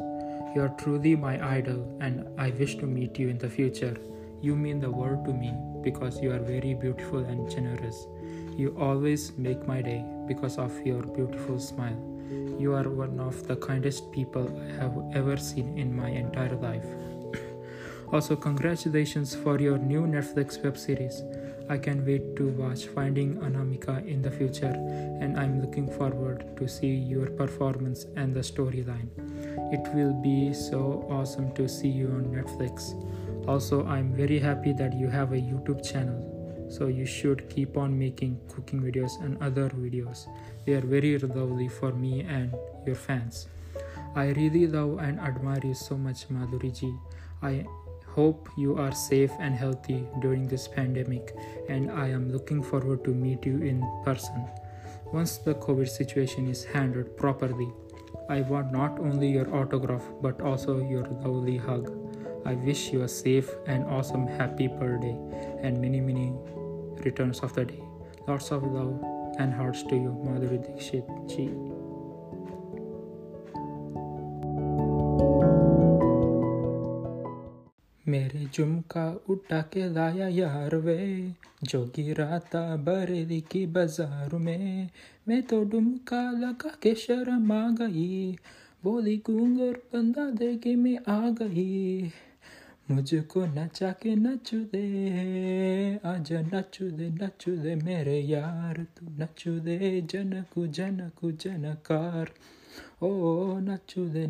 You 0.55 0.61
are 0.61 0.75
truly 0.77 1.15
my 1.15 1.43
idol, 1.43 1.81
and 1.99 2.27
I 2.37 2.51
wish 2.51 2.75
to 2.75 2.85
meet 2.85 3.17
you 3.17 3.29
in 3.29 3.39
the 3.39 3.49
future. 3.49 3.97
You 4.39 4.55
mean 4.55 4.79
the 4.79 4.91
world 4.91 5.25
to 5.25 5.33
me 5.33 5.51
because 5.81 6.21
you 6.21 6.31
are 6.31 6.37
very 6.37 6.75
beautiful 6.75 7.25
and 7.25 7.49
generous. 7.49 8.05
You 8.55 8.75
always 8.77 9.31
make 9.35 9.65
my 9.67 9.81
day 9.81 10.05
because 10.27 10.59
of 10.59 10.71
your 10.85 11.01
beautiful 11.01 11.59
smile. 11.59 11.97
You 12.59 12.75
are 12.75 12.87
one 12.87 13.19
of 13.19 13.47
the 13.47 13.55
kindest 13.55 14.11
people 14.11 14.45
I 14.69 14.83
have 14.83 14.95
ever 15.15 15.37
seen 15.37 15.75
in 15.75 15.95
my 15.95 16.09
entire 16.09 16.55
life. 16.55 16.85
Also, 18.13 18.35
congratulations 18.35 19.33
for 19.33 19.59
your 19.59 19.79
new 19.79 20.01
Netflix 20.05 20.63
web 20.63 20.77
series. 20.77 21.23
I 21.67 21.79
can 21.79 22.05
wait 22.05 22.35
to 22.35 22.49
watch 22.49 22.85
Finding 22.85 23.37
Anamika 23.37 24.05
in 24.05 24.21
the 24.21 24.29
future, 24.29 24.75
and 25.19 25.39
I'm 25.39 25.61
looking 25.61 25.89
forward 25.89 26.45
to 26.57 26.67
see 26.67 26.93
your 26.93 27.25
performance 27.25 28.05
and 28.15 28.35
the 28.35 28.41
storyline. 28.41 29.09
It 29.73 29.81
will 29.95 30.13
be 30.13 30.53
so 30.53 31.03
awesome 31.09 31.51
to 31.53 31.67
see 31.67 31.89
you 31.89 32.05
on 32.09 32.25
Netflix. 32.29 32.93
Also, 33.47 33.83
I'm 33.87 34.13
very 34.13 34.37
happy 34.37 34.71
that 34.73 34.93
you 34.93 35.09
have 35.09 35.33
a 35.33 35.41
YouTube 35.41 35.81
channel, 35.83 36.69
so 36.69 36.85
you 36.87 37.07
should 37.07 37.49
keep 37.49 37.75
on 37.75 37.97
making 37.97 38.39
cooking 38.53 38.83
videos 38.83 39.19
and 39.25 39.41
other 39.41 39.69
videos. 39.69 40.27
They 40.67 40.73
are 40.73 40.85
very 40.85 41.17
lovely 41.17 41.69
for 41.69 41.91
me 41.91 42.21
and 42.21 42.53
your 42.85 42.95
fans. 42.95 43.47
I 44.15 44.29
really 44.37 44.67
love 44.67 44.99
and 44.99 45.19
admire 45.19 45.61
you 45.63 45.73
so 45.73 45.97
much, 45.97 46.29
Madhuriji. 46.29 46.95
I 47.41 47.65
hope 48.05 48.47
you 48.55 48.77
are 48.77 48.91
safe 48.91 49.31
and 49.39 49.55
healthy 49.55 50.05
during 50.21 50.47
this 50.47 50.67
pandemic, 50.67 51.35
and 51.67 51.89
I 51.89 52.09
am 52.09 52.31
looking 52.31 52.61
forward 52.61 53.03
to 53.05 53.09
meet 53.09 53.43
you 53.43 53.57
in 53.57 53.81
person. 54.05 54.45
Once 55.11 55.37
the 55.37 55.55
COVID 55.55 55.89
situation 55.89 56.47
is 56.47 56.63
handled 56.63 57.17
properly, 57.17 57.73
I 58.29 58.41
want 58.41 58.71
not 58.71 58.99
only 58.99 59.27
your 59.27 59.53
autograph 59.53 60.03
but 60.21 60.41
also 60.41 60.79
your 60.81 61.05
lovely 61.23 61.57
hug. 61.57 61.91
I 62.45 62.53
wish 62.55 62.91
you 62.91 63.03
a 63.03 63.07
safe 63.07 63.49
and 63.67 63.85
awesome 63.85 64.27
happy 64.27 64.67
birthday 64.67 65.17
and 65.61 65.79
many 65.79 66.01
many 66.01 66.33
returns 67.03 67.39
of 67.39 67.53
the 67.53 67.65
day. 67.65 67.83
Lots 68.27 68.51
of 68.51 68.63
love 68.63 68.99
and 69.39 69.53
hearts 69.53 69.83
to 69.83 69.95
you, 69.95 70.17
Madhuri 70.25 70.61
Dixit. 70.65 71.05
मेरे 78.07 78.45
झुमका 78.53 79.05
उठा 79.29 79.61
के 79.73 79.93
लाया 79.93 80.27
यार 80.27 80.75
वे, 80.75 81.33
जो 81.63 81.83
गिरा 81.85 82.39
था 82.39 82.75
बरेली 82.75 83.39
की 83.41 83.65
बाज़ार 83.67 84.35
में। 84.35 84.89
मैं 85.27 85.41
तो 85.43 85.63
डुमका 85.63 86.21
लगा 86.31 86.75
के 86.83 86.93
शर्म 86.95 87.51
आ 87.51 87.69
गई, 87.71 88.31
बोली 88.83 89.17
गूंगर 89.17 89.79
बंदा 89.93 90.29
देगी 90.29 90.75
मैं 90.75 90.97
आ 91.07 91.29
गई। 91.29 92.11
मुझको 92.91 93.45
नचा 93.45 93.91
के 93.91 94.15
नचू 94.15 94.57
दे, 94.73 95.99
आज 96.05 96.33
नचू 96.53 96.89
दे 96.91 97.09
नचू 97.09 97.55
दे 97.55 97.75
मेरे 97.75 98.19
यार, 98.19 98.85
तू 98.97 99.05
नचू 99.19 99.51
दे, 99.59 100.01
जनकू 100.01 100.65
जनकू, 100.67 101.31
जनकार। 101.31 102.31
ओ 103.01 103.09
नचू 103.59 104.05
दे 104.09 104.25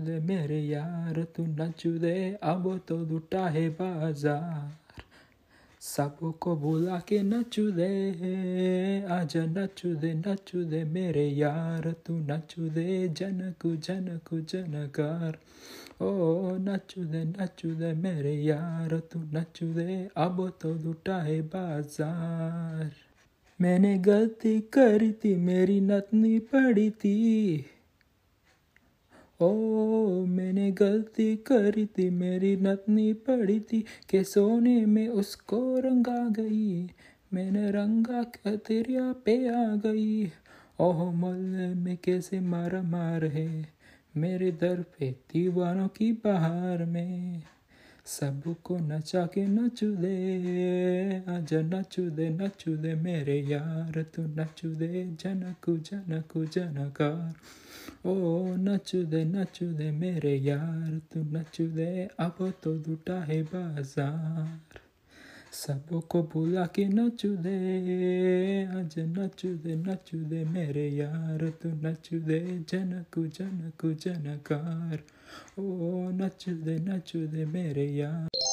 दे 0.00 0.18
मेरे 0.22 0.60
यार 0.62 1.22
तू 1.36 1.44
नचू 1.52 1.92
दे 1.98 2.16
अब 2.44 2.64
तो 2.88 2.96
लुटा 3.04 3.46
है 3.48 3.68
बाज़ार 3.78 4.74
सबको 5.82 6.54
बुला 6.56 6.98
के 7.08 7.20
नचू 7.22 7.64
दे 7.70 7.90
आजा 9.10 9.44
नचू 9.48 9.94
दे 9.94 10.12
दे 10.64 10.82
मेरे 10.90 11.26
यार 11.32 11.90
तू 12.06 12.16
नचू 12.30 12.68
दे 12.68 12.86
जनकू 13.16 13.74
जनकू 13.86 14.40
जनकार 14.52 15.38
ओ 16.02 16.56
नचू 16.58 17.04
दे 17.04 17.22
दे 17.74 17.92
मेरे 18.02 18.34
यार 18.42 18.98
तू 19.12 19.20
नचू 19.34 19.72
दे 19.74 19.98
अब 20.18 20.48
तो 20.60 20.74
लुटा 20.74 21.20
है 21.22 21.40
बाज़ार 21.54 22.90
मैंने 23.60 23.96
गलती 24.00 24.58
करी 24.72 25.12
थी 25.14 25.34
मेरी 25.42 25.80
नतनी 25.80 26.38
पड़ी 26.52 26.90
थी 26.98 27.16
ओ, 29.40 29.54
मैंने 30.24 30.70
गलती 30.72 31.36
करी 31.36 31.86
थी 31.86 32.10
मेरी 32.10 32.56
नतनी 32.56 33.12
पड़ी 33.12 33.60
थी, 33.60 33.84
के 34.10 34.24
सोने 34.24 34.86
में 34.86 35.08
उसको 35.08 35.78
रंगा 35.78 36.28
गई। 36.28 36.90
मैंने 37.34 37.70
रंगा 37.70 38.22
क्या 38.22 38.56
तेरिया 38.56 39.12
पे 39.12 39.48
आ 39.48 39.76
गई। 39.76 40.32
ओह, 40.80 41.12
मोहल्ले 41.12 41.74
में 41.74 41.98
कैसे 42.04 42.40
मारा 42.40 42.82
मार 42.82 43.24
है। 43.24 43.68
मेरे 44.16 44.50
दर 44.50 44.82
पे 44.82 45.10
दीवानों 45.10 45.88
की 45.88 46.12
बहार 46.12 46.84
में। 46.84 47.42
सबको 48.06 48.78
नचा 48.78 49.26
के 49.26 49.46
नचू 49.46 49.96
दे, 49.96 50.36
आजा 51.28 51.60
नचू 51.60 52.10
दे 52.10 52.28
नचू 52.28 52.76
दे 52.76 52.94
मेरे 52.94 53.40
यार, 53.40 54.02
तू 54.02 54.22
नचू 54.22 54.68
दे, 54.68 55.16
जनकू 55.20 55.76
जनकू, 55.76 56.44
जनकार। 56.44 57.34
ओ 58.06 58.14
नचू 58.66 59.02
दे 59.12 59.22
नचू 59.24 59.66
दे 59.78 59.90
मेरे 60.00 60.34
यार 60.46 60.92
तू 61.10 61.22
नचू 61.34 61.66
दे 61.76 61.90
अब 62.18 62.36
तो 62.62 62.72
लुटा 62.84 63.18
है 63.28 63.42
बाज़ार 63.52 64.80
सबको 65.52 66.22
बुला 66.32 66.64
के 66.74 66.84
नचू 66.88 67.30
दे 67.44 67.56
आज 68.78 68.94
नचू 69.16 69.50
दे 69.64 69.76
नचू 69.76 70.18
दे 70.30 70.44
मेरे 70.54 70.88
यार 70.96 71.48
तू 71.62 71.68
नचू 71.84 72.18
दे 72.28 72.40
जनकू 72.70 73.26
जनकू 73.36 73.92
जनकार 74.02 74.98
ओ 75.58 75.64
नचू 76.18 76.52
दे 76.66 76.76
नचू 76.88 77.26
दे 77.32 77.44
मेरे 77.54 77.86
यार 77.94 78.45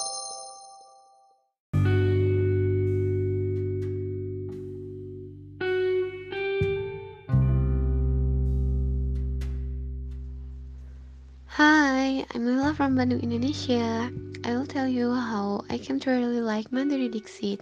Hi, 11.57 12.25
I'm 12.33 12.47
Lila 12.47 12.73
from 12.73 12.97
Bandung, 12.97 13.21
Indonesia. 13.21 14.09
I 14.43 14.57
will 14.57 14.65
tell 14.65 14.87
you 14.87 15.13
how 15.13 15.63
I 15.69 15.77
came 15.77 15.99
to 15.99 16.09
really 16.09 16.41
like 16.41 16.71
Madhuri 16.71 17.11
Dixit. 17.11 17.61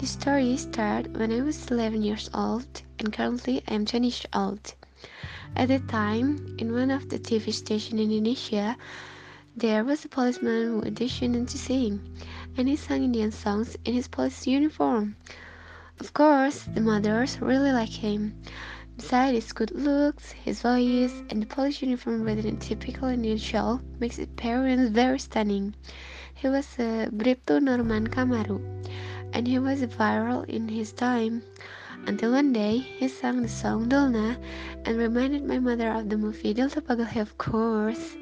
The 0.00 0.06
story 0.08 0.56
started 0.56 1.16
when 1.16 1.30
I 1.30 1.42
was 1.42 1.70
11 1.70 2.02
years 2.02 2.28
old, 2.34 2.66
and 2.98 3.12
currently 3.12 3.62
I 3.68 3.74
am 3.74 3.86
20 3.86 4.04
years 4.08 4.26
old. 4.34 4.74
At 5.54 5.68
the 5.68 5.78
time, 5.78 6.56
in 6.58 6.74
one 6.74 6.90
of 6.90 7.08
the 7.08 7.20
TV 7.20 7.54
stations 7.54 8.02
in 8.02 8.10
Indonesia, 8.10 8.76
there 9.54 9.84
was 9.84 10.04
a 10.04 10.08
policeman 10.08 10.66
who 10.66 10.82
auditioned 10.82 11.46
to 11.46 11.56
sing, 11.56 12.02
and 12.56 12.66
he 12.66 12.74
sang 12.74 13.04
Indian 13.04 13.30
songs 13.30 13.78
in 13.84 13.94
his 13.94 14.08
police 14.08 14.44
uniform. 14.44 15.14
Of 16.00 16.14
course, 16.14 16.66
the 16.74 16.80
mothers 16.80 17.40
really 17.40 17.70
liked 17.70 18.02
him. 18.02 18.34
His 19.00 19.52
good 19.52 19.70
looks, 19.70 20.32
his 20.32 20.60
voice, 20.60 21.22
and 21.30 21.40
the 21.40 21.46
police 21.46 21.80
uniform 21.80 22.24
rather 22.24 22.42
than 22.42 22.58
typical 22.58 23.08
Indian 23.08 23.38
show 23.38 23.80
makes 24.00 24.16
his 24.16 24.26
appearance 24.26 24.90
very 24.90 25.20
stunning. 25.20 25.74
He 26.34 26.48
was 26.48 26.66
a 26.78 27.08
Briptu 27.10 27.62
Norman 27.62 28.08
Kamaru, 28.08 28.60
and 29.32 29.46
he 29.46 29.58
was 29.60 29.82
viral 29.82 30.44
in 30.46 30.68
his 30.68 30.92
time. 30.92 31.42
Until 32.06 32.32
one 32.32 32.52
day, 32.52 32.78
he 32.78 33.06
sang 33.08 33.40
the 33.40 33.48
song 33.48 33.88
Dholna 33.88 34.36
and 34.84 34.98
reminded 34.98 35.44
my 35.44 35.60
mother 35.60 35.90
of 35.92 36.10
the 36.10 36.18
movie 36.18 36.52
Delta 36.52 36.82
Pagalhe, 36.82 37.20
of 37.20 37.38
course. 37.38 38.16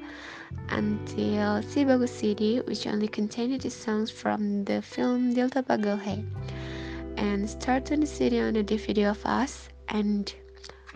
Until 0.68 1.62
Si 1.62 1.84
Bagus 1.84 2.12
CD, 2.12 2.60
which 2.60 2.86
only 2.86 3.08
contained 3.08 3.60
the 3.60 3.70
songs 3.70 4.10
from 4.10 4.64
the 4.64 4.82
film 4.82 5.32
Delta 5.34 5.62
Pagalhe, 5.62 6.22
and 7.16 7.48
started 7.48 8.02
the 8.02 8.06
city 8.06 8.38
on 8.40 8.56
a 8.56 8.62
DVD 8.62 9.10
of 9.10 9.24
us, 9.24 9.68
and 9.88 10.34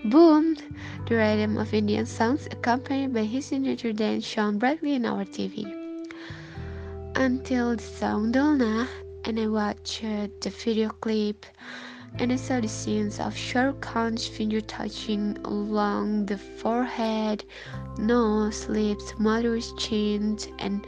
boom, 0.05 0.57
the 1.07 1.15
rhythm 1.15 1.59
of 1.59 1.75
Indian 1.75 2.07
songs 2.07 2.47
accompanied 2.51 3.13
by 3.13 3.25
his 3.25 3.47
signature 3.47 3.93
dance 3.93 4.25
shone 4.25 4.59
brightly 4.59 4.95
in 4.95 5.05
our 5.05 5.25
TV. 5.25 5.65
Until 7.17 7.77
the 7.77 7.83
song 7.83 8.33
Dholna, 8.33 8.89
and 9.25 9.39
I 9.39 9.47
watched 9.47 10.03
uh, 10.03 10.29
the 10.41 10.51
video 10.51 10.89
clip 10.89 11.45
and 12.19 12.33
I 12.33 12.37
saw 12.37 12.61
the 12.61 12.69
scenes 12.69 13.21
of 13.21 13.37
Rukh 13.55 13.81
Khan's 13.81 14.27
finger 14.27 14.61
touching 14.61 15.39
along 15.45 16.27
the 16.27 16.39
forehead, 16.39 17.45
nose, 17.99 18.69
lips, 18.69 19.15
mother's 19.19 19.73
chin, 19.75 20.39
and 20.59 20.87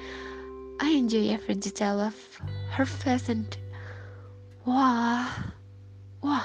I 0.81 0.91
enjoy 0.91 1.29
every 1.29 1.55
detail 1.55 2.01
of 2.01 2.15
her 2.71 2.87
face 2.87 3.29
and 3.29 3.57
wow, 4.65 5.31
wow, 6.23 6.45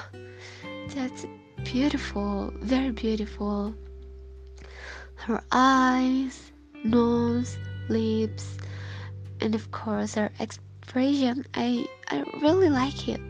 that's 0.94 1.26
beautiful, 1.64 2.52
very 2.60 2.90
beautiful. 2.90 3.74
Her 5.14 5.42
eyes, 5.52 6.52
nose, 6.84 7.58
lips, 7.88 8.58
and 9.40 9.54
of 9.54 9.70
course 9.70 10.14
her 10.14 10.30
expression. 10.38 11.44
I 11.54 11.86
I 12.08 12.22
really 12.40 12.70
like 12.70 13.08
it 13.08 13.20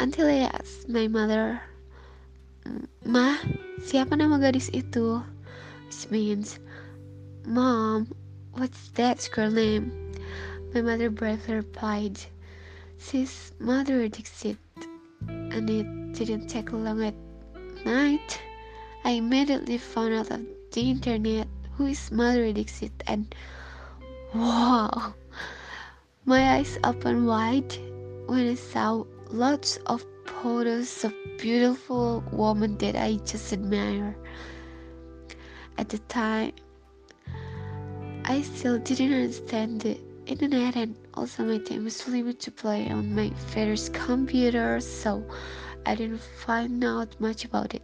until 0.00 0.26
I 0.26 0.50
asked 0.52 0.88
my 0.88 1.08
mother, 1.08 1.60
Ma, 3.04 3.36
siapa 3.82 4.14
nama 4.16 4.38
gadis 4.38 4.70
itu? 4.70 5.22
Which 5.86 6.10
means, 6.10 6.58
Mom, 7.44 8.06
what's 8.54 8.88
that 8.94 9.18
girl 9.34 9.50
name? 9.50 9.90
My 10.72 10.80
mother 10.80 11.10
bravely 11.10 11.60
replied, 11.60 12.18
She's 12.96 13.52
Mother 13.58 14.06
Dixit. 14.08 14.56
And 15.28 15.68
it 15.68 16.12
didn't 16.12 16.48
take 16.48 16.72
long 16.72 17.02
at 17.02 17.14
night. 17.84 18.40
I 19.04 19.10
immediately 19.10 19.78
found 19.78 20.14
out 20.14 20.30
of 20.30 20.40
the 20.72 20.90
internet 20.90 21.48
who 21.72 21.86
is 21.86 22.10
Mother 22.10 22.52
Dixit 22.52 22.92
and 23.06 23.34
wow, 24.34 25.14
my 26.24 26.56
eyes 26.56 26.78
opened 26.84 27.26
wide 27.26 27.72
when 28.26 28.48
I 28.48 28.54
saw 28.54 29.04
lots 29.30 29.78
of 29.86 30.04
photos 30.24 31.04
of 31.04 31.12
beautiful 31.38 32.22
women 32.30 32.78
that 32.78 32.96
I 32.96 33.16
just 33.24 33.52
admire. 33.52 34.16
At 35.78 35.88
the 35.88 35.98
time, 35.98 36.52
I 38.24 38.42
still 38.42 38.78
didn't 38.78 39.12
understand 39.12 39.80
the 39.80 39.98
internet 40.26 40.76
and 40.76 40.96
also 41.14 41.44
my 41.44 41.58
time 41.58 41.84
was 41.84 42.08
limited 42.08 42.40
to 42.40 42.50
play 42.50 42.88
on 42.90 43.14
my 43.14 43.30
father's 43.30 43.88
computer, 43.90 44.80
so 44.80 45.24
I 45.86 45.94
didn't 45.94 46.20
find 46.20 46.82
out 46.84 47.18
much 47.20 47.44
about 47.44 47.74
it. 47.74 47.82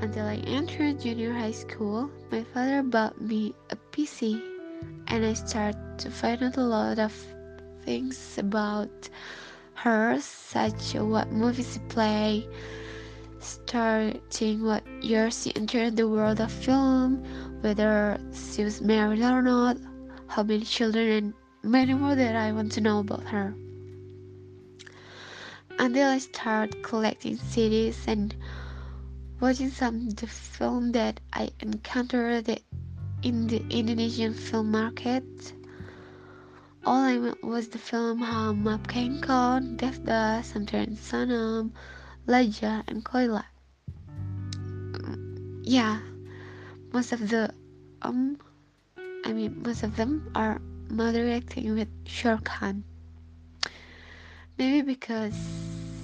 Until 0.00 0.26
I 0.26 0.36
entered 0.46 1.00
junior 1.00 1.32
high 1.32 1.52
school, 1.52 2.10
my 2.30 2.42
father 2.42 2.82
bought 2.82 3.20
me 3.20 3.54
a 3.70 3.76
PC 3.92 4.40
and 5.06 5.24
I 5.24 5.34
started 5.34 5.98
to 5.98 6.10
find 6.10 6.42
out 6.42 6.56
a 6.56 6.62
lot 6.62 6.98
of 6.98 7.12
things 7.84 8.38
about 8.38 9.08
her, 9.74 10.18
such 10.20 10.94
as 10.94 11.02
what 11.02 11.30
movies 11.30 11.74
she 11.74 11.80
play, 11.88 12.48
starting 13.38 14.64
what 14.64 14.86
year 15.02 15.30
she 15.30 15.54
entered 15.54 15.96
the 15.96 16.08
world 16.08 16.40
of 16.40 16.50
film, 16.50 17.22
whether 17.60 18.18
she 18.32 18.64
was 18.64 18.80
married 18.80 19.22
or 19.22 19.42
not, 19.42 19.76
how 20.28 20.42
many 20.42 20.64
children, 20.64 21.08
and 21.10 21.34
many 21.62 21.94
more 21.94 22.14
that 22.14 22.36
I 22.36 22.52
want 22.52 22.72
to 22.72 22.80
know 22.80 22.98
about 23.00 23.24
her. 23.24 23.54
Until 25.78 26.08
I 26.08 26.18
start 26.18 26.82
collecting 26.82 27.36
CDs 27.38 28.06
and 28.06 28.34
watching 29.40 29.70
some 29.70 30.10
the 30.10 30.26
film 30.26 30.92
that 30.92 31.18
I 31.32 31.50
encountered 31.60 32.60
in 33.22 33.46
the 33.46 33.62
Indonesian 33.70 34.34
film 34.34 34.70
market. 34.70 35.24
All 36.84 36.98
I 36.98 37.18
met 37.18 37.42
was 37.44 37.68
the 37.68 37.78
film 37.78 38.18
Hum 38.18 38.64
Aapke 38.64 38.90
Hain 38.90 39.20
Koun, 39.20 39.76
Devdas, 39.76 40.50
Samtaran 40.50 40.96
Sanam, 40.96 41.70
Lajja, 42.26 42.82
and 42.88 43.04
Koyla. 43.04 43.44
Yeah, 45.62 46.00
most 46.92 47.12
of 47.12 47.28
the 47.28 47.54
um, 48.02 48.38
I 49.24 49.32
mean 49.32 49.62
most 49.64 49.84
of 49.84 49.94
them 49.94 50.30
are 50.34 50.60
mother 50.92 51.26
acting 51.30 51.74
with 51.74 51.88
Shah 52.06 52.36
Khan. 52.44 52.84
Maybe 54.58 54.82
because 54.82 55.34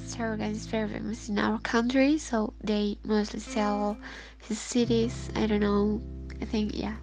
Shah 0.08 0.34
Khan 0.36 0.40
is 0.40 0.66
very 0.66 0.88
famous 0.88 1.28
in 1.28 1.38
our 1.38 1.58
country, 1.60 2.16
so 2.16 2.54
they 2.64 2.96
mostly 3.04 3.40
sell 3.40 3.98
his 4.38 4.58
cities. 4.58 5.28
I 5.36 5.46
don't 5.46 5.60
know. 5.60 6.00
I 6.40 6.46
think 6.46 6.72
yeah. 6.74 6.96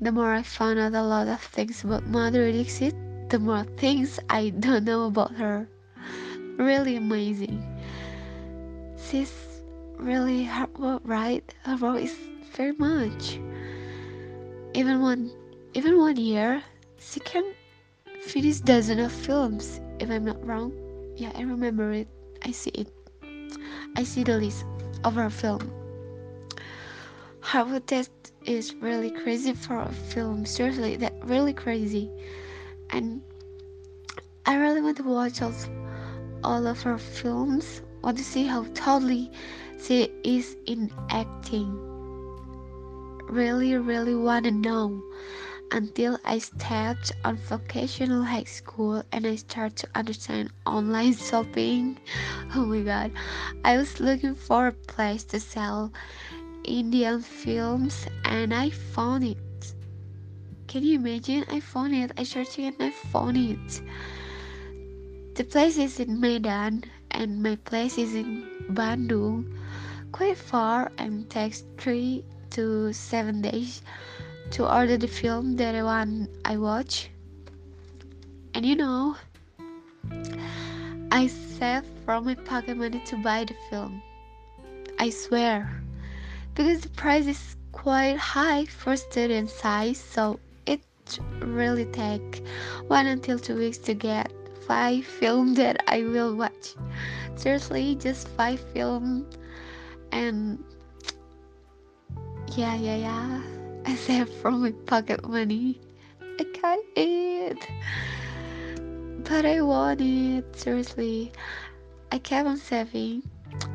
The 0.00 0.10
more 0.10 0.34
I 0.34 0.42
found 0.42 0.80
out 0.80 0.92
a 0.92 1.02
lot 1.02 1.28
of 1.28 1.40
things 1.40 1.84
about 1.84 2.04
Mother 2.06 2.50
Dixit, 2.50 2.94
the 3.30 3.38
more 3.38 3.62
things 3.78 4.18
I 4.28 4.50
don't 4.50 4.84
know 4.84 5.06
about 5.06 5.32
her. 5.36 5.68
Really 6.58 6.96
amazing. 6.96 7.62
She's 9.08 9.32
really 9.96 10.44
hard 10.44 10.76
work, 10.78 11.02
right? 11.04 11.44
Her 11.62 11.76
work 11.76 12.02
is 12.02 12.16
very 12.56 12.72
much. 12.72 13.38
Even 14.74 15.00
one, 15.00 15.30
even 15.74 15.98
one 15.98 16.16
year, 16.16 16.62
she 16.98 17.20
can 17.20 17.52
finish 18.22 18.60
dozen 18.60 19.00
of 19.00 19.12
films. 19.12 19.80
If 19.98 20.08
I'm 20.08 20.24
not 20.24 20.44
wrong, 20.46 20.72
yeah, 21.16 21.32
I 21.34 21.42
remember 21.42 21.92
it. 21.92 22.08
I 22.42 22.52
see 22.52 22.70
it. 22.70 22.88
I 23.96 24.04
see 24.04 24.22
the 24.22 24.38
list 24.38 24.64
of 25.02 25.14
her 25.14 25.30
film. 25.30 25.70
Harvard 27.40 27.86
Test 27.86 28.10
is 28.44 28.74
really 28.76 29.10
crazy 29.10 29.52
for 29.52 29.78
a 29.78 29.92
film. 29.92 30.46
Seriously, 30.46 30.96
that 30.96 31.12
really 31.24 31.52
crazy. 31.52 32.10
And 32.90 33.20
I 34.46 34.56
really 34.56 34.80
want 34.80 34.96
to 34.98 35.02
watch 35.02 35.42
all, 35.42 35.54
all 36.42 36.66
of 36.66 36.82
her 36.82 36.98
films. 36.98 37.82
Want 38.02 38.16
to 38.18 38.24
see 38.24 38.44
how 38.46 38.64
totally 38.74 39.30
she 39.82 40.10
is 40.22 40.56
in 40.66 40.90
acting. 41.10 41.76
Really, 43.28 43.74
really 43.74 44.14
want 44.14 44.44
to 44.44 44.50
know. 44.50 45.02
Until 45.70 46.18
I 46.24 46.38
stepped 46.38 47.12
on 47.24 47.36
vocational 47.36 48.22
high 48.22 48.44
school 48.44 49.02
and 49.12 49.26
I 49.26 49.36
start 49.36 49.76
to 49.76 49.88
understand 49.94 50.50
online 50.66 51.14
shopping. 51.28 51.98
Oh 52.54 52.64
my 52.64 52.82
god. 52.82 53.12
I 53.64 53.76
was 53.76 54.00
looking 54.00 54.34
for 54.34 54.68
a 54.68 54.72
place 54.72 55.24
to 55.24 55.40
sell 55.40 55.92
Indian 56.64 57.20
films 57.20 58.06
and 58.24 58.54
I 58.54 58.70
found 58.70 59.24
it. 59.24 59.74
Can 60.68 60.82
you 60.82 60.96
imagine? 60.96 61.44
I 61.50 61.60
found 61.60 61.94
it. 61.94 62.12
I 62.16 62.24
searched 62.24 62.58
and 62.58 62.76
I 62.80 62.90
found 62.90 63.36
it. 63.36 63.82
The 65.34 65.44
place 65.44 65.78
is 65.78 66.00
in 66.00 66.20
Medan 66.20 66.84
and 67.10 67.42
my 67.42 67.56
place 67.56 67.98
is 67.98 68.14
in 68.14 68.44
Bandung. 68.70 69.58
Quite 70.12 70.36
far 70.36 70.92
and 70.98 71.28
takes 71.28 71.64
three 71.78 72.24
to 72.50 72.92
seven 72.92 73.42
days 73.42 73.82
to 74.54 74.72
order 74.72 74.96
the 74.96 75.08
film 75.08 75.56
that 75.56 75.74
one 75.82 76.28
I 76.44 76.56
watch. 76.56 77.10
And 78.54 78.64
you 78.64 78.76
know, 78.76 79.16
I 81.10 81.26
saved 81.26 81.88
from 82.04 82.26
my 82.26 82.36
pocket 82.36 82.76
money 82.76 83.02
to 83.06 83.16
buy 83.16 83.44
the 83.44 83.54
film. 83.68 84.00
I 85.00 85.10
swear 85.10 85.82
because 86.54 86.82
the 86.82 86.88
price 86.90 87.26
is 87.26 87.56
quite 87.72 88.16
high 88.16 88.66
for 88.66 88.96
student 88.96 89.50
size, 89.50 89.98
so 89.98 90.38
it 90.66 90.80
really 91.40 91.86
take 91.86 92.44
one 92.86 93.06
until 93.06 93.40
two 93.40 93.56
weeks 93.56 93.78
to 93.78 93.94
get 93.94 94.30
five 94.68 95.04
film 95.04 95.54
that 95.54 95.82
I 95.88 96.04
will 96.04 96.36
watch. 96.36 96.76
Seriously, 97.34 97.96
just 97.96 98.28
five 98.28 98.60
film 98.72 99.26
and 100.12 100.62
yeah, 102.56 102.76
yeah, 102.76 102.96
yeah. 102.96 103.53
I 103.86 103.96
save 103.96 104.30
from 104.40 104.62
my 104.62 104.72
pocket 104.86 105.28
money. 105.28 105.80
I 106.40 106.44
can't 106.44 106.84
eat. 106.96 107.68
But 109.24 109.44
I 109.44 109.60
want 109.60 110.00
it, 110.00 110.56
seriously. 110.56 111.32
I 112.10 112.18
kept 112.18 112.48
on 112.48 112.56
saving 112.56 113.22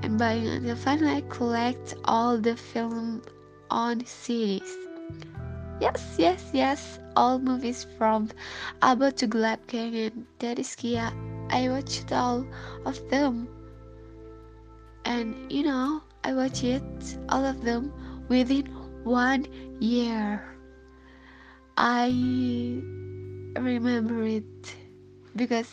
and 0.02 0.18
buying 0.18 0.48
until 0.48 0.76
finally 0.76 1.18
I 1.18 1.22
collect 1.30 1.96
all 2.06 2.38
the 2.38 2.56
film 2.56 3.22
on 3.70 4.06
series. 4.06 4.78
Yes, 5.80 6.16
yes, 6.18 6.50
yes, 6.54 7.00
all 7.16 7.40
movies 7.40 7.86
from 7.98 8.30
Abodh 8.82 9.16
to 9.18 9.28
Gulab 9.28 9.66
Gang 9.68 9.96
and 9.96 10.26
Dedh 10.40 10.58
Ishqiya. 10.58 11.14
I 11.52 11.70
watched 11.70 12.12
all 12.12 12.46
of 12.86 12.98
them. 13.10 13.48
And 15.06 15.52
you 15.52 15.64
know, 15.64 16.02
I 16.24 16.34
watched 16.34 16.64
it, 16.64 17.18
all 17.30 17.46
of 17.46 17.64
them, 17.64 17.94
within 18.28 18.68
one 19.04 19.46
year. 19.80 20.44
I 21.78 22.10
remember 23.58 24.24
it 24.24 24.76
because 25.36 25.72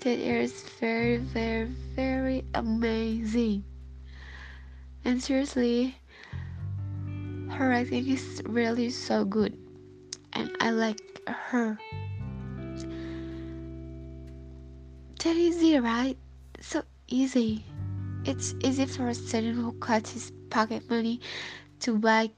that 0.00 0.18
year 0.18 0.40
is 0.40 0.62
very, 0.80 1.18
very, 1.18 1.68
very 1.94 2.44
amazing. 2.54 3.64
And 5.04 5.22
seriously, 5.22 5.96
her 7.50 7.72
acting 7.72 8.08
is 8.08 8.42
really 8.46 8.90
so 8.90 9.24
good, 9.24 9.58
and 10.32 10.50
I 10.60 10.70
like 10.70 11.00
her. 11.28 11.78
That 15.22 15.36
easy, 15.36 15.78
right? 15.78 16.16
So 16.60 16.82
easy. 17.08 17.64
It's 18.24 18.54
easy 18.62 18.86
for 18.86 19.08
a 19.08 19.14
student 19.14 19.56
who 19.56 19.72
cuts 19.72 20.12
his 20.12 20.32
pocket 20.50 20.88
money 20.88 21.20
to 21.82 21.98
buy 21.98 22.30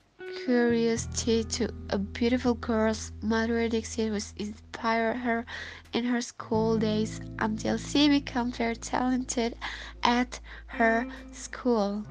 curiosity 0.46 1.44
to 1.44 1.68
a 1.90 1.98
beautiful 1.98 2.54
girl's 2.54 3.12
mother 3.20 3.68
Dixie 3.68 4.08
was 4.08 4.32
inspired 4.38 5.16
her 5.16 5.44
in 5.92 6.04
her 6.04 6.22
school 6.22 6.78
days 6.78 7.20
until 7.38 7.76
she 7.76 8.08
became 8.08 8.50
very 8.52 8.74
talented 8.74 9.54
at 10.02 10.40
her 10.66 11.06
school. 11.32 12.06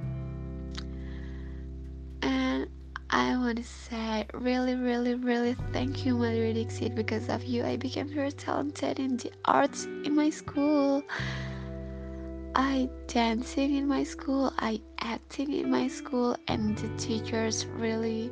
And 2.21 2.69
I 3.09 3.35
want 3.35 3.57
to 3.57 3.63
say 3.63 4.27
really, 4.35 4.75
really, 4.75 5.15
really 5.15 5.55
thank 5.71 6.05
you, 6.05 6.15
Madhuri 6.15 6.53
Dixit. 6.53 6.93
Because 6.93 7.29
of 7.29 7.43
you, 7.43 7.63
I 7.63 7.77
became 7.77 8.09
very 8.09 8.31
talented 8.31 8.99
in 8.99 9.17
the 9.17 9.31
arts 9.45 9.85
in 9.85 10.15
my 10.15 10.29
school. 10.29 11.03
I 12.55 12.87
dancing 13.07 13.75
in 13.75 13.87
my 13.87 14.03
school, 14.03 14.53
I 14.59 14.79
acting 14.99 15.51
in 15.53 15.71
my 15.71 15.87
school, 15.87 16.37
and 16.47 16.77
the 16.77 16.87
teachers 16.97 17.65
really 17.65 18.31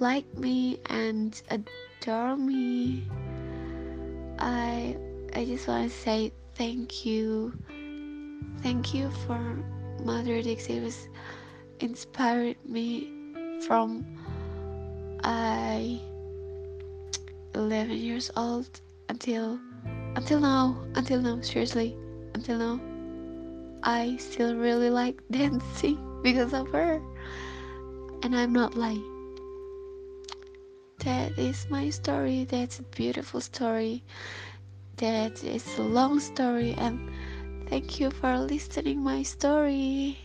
like 0.00 0.26
me 0.36 0.80
and 0.86 1.40
adore 1.50 2.36
me. 2.36 3.04
I 4.38 4.96
I 5.34 5.44
just 5.44 5.68
want 5.68 5.90
to 5.90 5.96
say 5.96 6.32
thank 6.54 7.06
you, 7.06 7.52
thank 8.62 8.94
you 8.94 9.10
for 9.26 9.58
Madhuri 10.02 10.42
Dixit. 10.42 10.78
It 10.78 10.82
was 10.82 11.08
inspired 11.78 12.56
me 12.66 13.12
from 13.66 14.04
I 15.22 16.00
11 17.54 17.90
years 17.96 18.30
old 18.36 18.80
until 19.08 19.60
until 20.16 20.40
now 20.40 20.76
until 20.94 21.20
now 21.20 21.40
seriously 21.40 21.96
until 22.34 22.58
now 22.58 22.89
I 23.82 24.16
still 24.16 24.56
really 24.56 24.90
like 24.90 25.20
dancing 25.30 25.98
because 26.22 26.52
of 26.52 26.68
her. 26.72 27.00
And 28.22 28.36
I'm 28.36 28.52
not 28.52 28.76
lying. 28.76 29.04
That 31.00 31.38
is 31.38 31.66
my 31.70 31.88
story. 31.88 32.44
That's 32.44 32.78
a 32.78 32.82
beautiful 32.82 33.40
story. 33.40 34.04
That 34.96 35.42
is 35.42 35.64
a 35.78 35.82
long 35.82 36.20
story 36.20 36.76
and 36.76 37.08
thank 37.68 37.98
you 37.98 38.10
for 38.10 38.36
listening 38.36 39.00
my 39.00 39.22
story. 39.22 40.18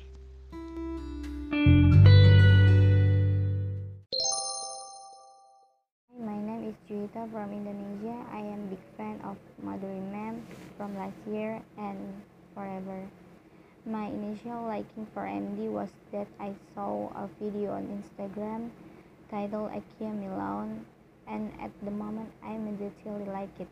My 6.11 6.35
name 6.35 6.67
is 6.67 6.75
Juita 6.91 7.23
from 7.31 7.55
Indonesia. 7.55 8.19
I 8.35 8.43
am 8.43 8.67
big 8.67 8.83
fan 8.99 9.23
of 9.23 9.39
Madhuri 9.63 10.03
Ma'am 10.11 10.43
from 10.75 10.91
last 10.99 11.15
year 11.31 11.63
and 11.79 11.99
forever. 12.53 13.07
My 13.87 14.07
initial 14.07 14.65
liking 14.65 15.05
for 15.13 15.29
MD 15.29 15.69
was 15.69 15.93
that 16.11 16.25
I 16.39 16.55
saw 16.73 17.13
a 17.13 17.29
video 17.39 17.73
on 17.73 17.85
Instagram 17.85 18.71
titled 19.29 19.69
Akia 19.77 20.09
Milan 20.09 20.87
and 21.27 21.53
at 21.61 21.69
the 21.85 21.91
moment 21.91 22.33
I 22.41 22.53
immediately 22.53 23.29
like 23.29 23.53
it. 23.59 23.67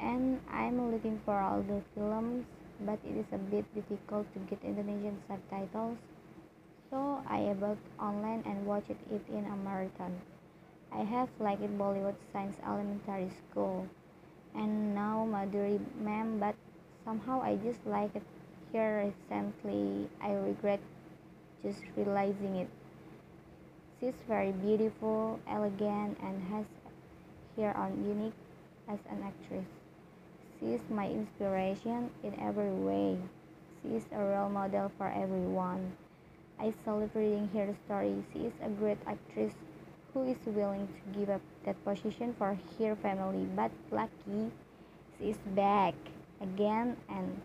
And 0.00 0.40
I'm 0.50 0.90
looking 0.90 1.20
for 1.26 1.36
all 1.36 1.60
the 1.60 1.82
films 1.94 2.46
but 2.80 2.98
it 3.04 3.18
is 3.18 3.28
a 3.30 3.36
bit 3.36 3.68
difficult 3.74 4.24
to 4.32 4.38
get 4.48 4.64
Indonesian 4.64 5.20
subtitles. 5.28 5.98
So 6.88 7.20
I 7.28 7.52
bought 7.60 7.76
online 8.00 8.42
and 8.46 8.64
watched 8.64 8.88
it 8.88 9.28
in 9.28 9.44
a 9.44 9.54
marathon. 9.54 10.16
I 10.90 11.04
have 11.04 11.28
liked 11.38 11.60
Bollywood 11.76 12.16
since 12.32 12.56
elementary 12.64 13.28
school 13.28 13.86
and 14.54 14.94
now 14.94 15.28
Madhuri 15.28 15.78
Ma'am 16.00 16.40
but 16.40 16.54
somehow 17.04 17.42
I 17.42 17.56
just 17.56 17.84
like 17.84 18.16
it 18.16 18.22
here 18.74 19.06
recently 19.30 20.10
I 20.20 20.32
regret 20.32 20.80
just 21.62 21.78
realizing 21.96 22.56
it. 22.56 22.68
She's 24.00 24.18
very 24.26 24.50
beautiful, 24.50 25.38
elegant, 25.46 26.18
and 26.18 26.42
has 26.50 26.66
her 27.56 27.70
own 27.78 28.02
unique 28.02 28.34
as 28.90 28.98
an 29.08 29.22
actress. 29.22 29.70
She 30.58 30.74
is 30.74 30.80
my 30.90 31.06
inspiration 31.06 32.10
in 32.24 32.34
every 32.40 32.72
way. 32.72 33.16
She 33.80 33.94
is 33.94 34.02
a 34.10 34.18
role 34.18 34.50
model 34.50 34.90
for 34.98 35.06
everyone. 35.06 35.92
I 36.58 36.74
salute 36.82 37.14
reading 37.14 37.48
her 37.54 37.70
story. 37.86 38.24
She 38.32 38.50
is 38.50 38.54
a 38.60 38.70
great 38.70 38.98
actress 39.06 39.54
who 40.12 40.26
is 40.26 40.42
willing 40.46 40.88
to 40.88 41.18
give 41.18 41.30
up 41.30 41.42
that 41.64 41.78
position 41.84 42.34
for 42.38 42.58
her 42.80 42.96
family, 42.96 43.46
but 43.54 43.70
lucky 43.92 44.50
she 45.16 45.30
is 45.30 45.38
back 45.54 45.94
again 46.42 46.96
and 47.08 47.40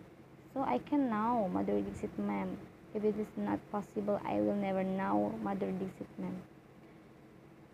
so 0.54 0.62
I 0.62 0.80
can 0.80 1.10
now, 1.10 1.50
Madhuri 1.54 1.86
Dixit 1.86 2.18
ma'am. 2.20 2.58
If 2.94 3.04
it 3.04 3.16
is 3.20 3.28
not 3.38 3.60
possible, 3.72 4.20
I 4.26 4.42
will 4.42 4.56
never 4.56 4.84
know, 4.84 5.34
Madhuri 5.44 5.78
Dixit 5.80 6.08
ma'am. 6.18 6.42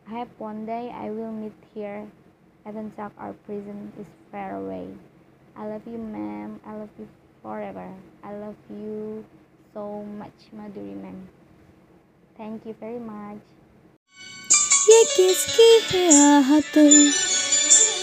I 0.08 0.12
hope 0.20 0.30
one 0.38 0.66
day 0.66 0.92
I 0.94 1.10
will 1.10 1.32
meet 1.32 1.56
here. 1.74 2.08
Evansack, 2.68 3.12
our 3.18 3.34
prison 3.46 3.94
is 4.00 4.08
far 4.32 4.56
away. 4.58 4.88
I 5.56 5.68
love 5.68 5.82
you, 5.86 5.98
ma'am. 5.98 6.60
I 6.66 6.76
love 6.76 6.90
you 7.00 7.08
forever. 7.42 7.88
I 8.24 8.34
love 8.34 8.56
you 8.70 9.24
so 9.74 10.04
much, 10.04 10.50
Madhuri 10.56 10.96
ma'am. 11.02 11.28
Thank 12.38 12.66
you 12.66 12.76
very 12.80 13.00
much. 13.00 13.42
ये 14.90 15.04
किसकी 15.16 15.72
है 15.92 16.06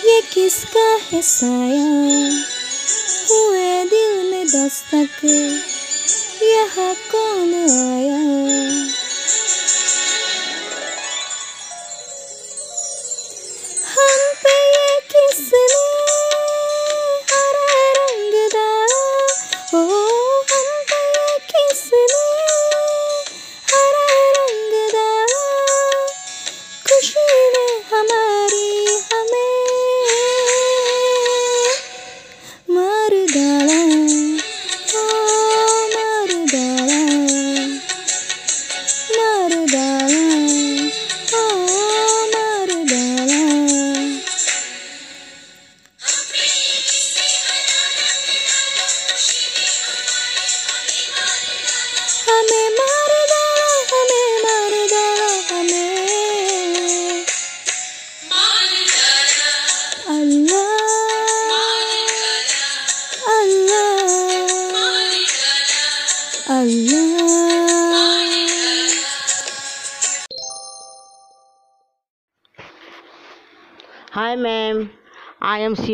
ये 0.07 0.21
किसका 0.33 0.87
है 1.11 1.21
साया 1.23 2.62
हुए 3.33 3.85
दिल 3.85 4.31
में 4.31 4.47
दस्तक। 4.47 5.25
यह 6.43 6.95
कौन 7.13 7.55
आया? 7.55 8.23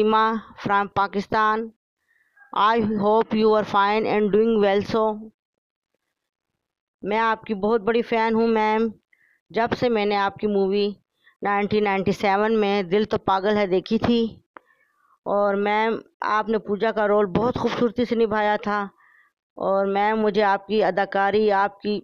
Seema 0.08 0.42
from 0.58 0.88
Pakistan. 0.88 1.72
I 2.52 2.80
hope 2.80 3.34
you 3.34 3.52
are 3.52 3.64
fine 3.64 4.06
and 4.06 4.32
doing 4.32 4.60
well 4.60 4.82
so. 4.82 5.02
मैं 7.02 7.18
आपकी 7.18 7.54
बहुत 7.54 7.80
बड़ी 7.80 8.02
फ़ैन 8.02 8.34
हूँ 8.34 8.46
मैम 8.48 8.90
जब 9.50 9.74
से 9.74 9.88
मैंने 9.88 10.14
आपकी 10.16 10.46
मूवी 10.46 10.86
1997 11.46 12.56
में 12.60 12.88
दिल 12.88 13.04
तो 13.04 13.18
पागल 13.18 13.56
है 13.56 13.66
देखी 13.68 13.98
थी, 13.98 14.20
और 15.26 15.56
मैम 15.56 16.00
आपने 16.24 16.58
पूजा 16.58 16.92
का 16.92 17.04
रोल 17.06 17.26
बहुत 17.36 17.58
खूबसूरती 17.58 18.04
से 18.04 18.16
निभाया 18.16 18.56
था, 18.56 18.88
और 19.58 19.86
मैम 19.86 20.18
मुझे 20.18 20.40
आपकी 20.42 20.80
अदाकारी, 20.80 21.48
आपकी 21.50 22.00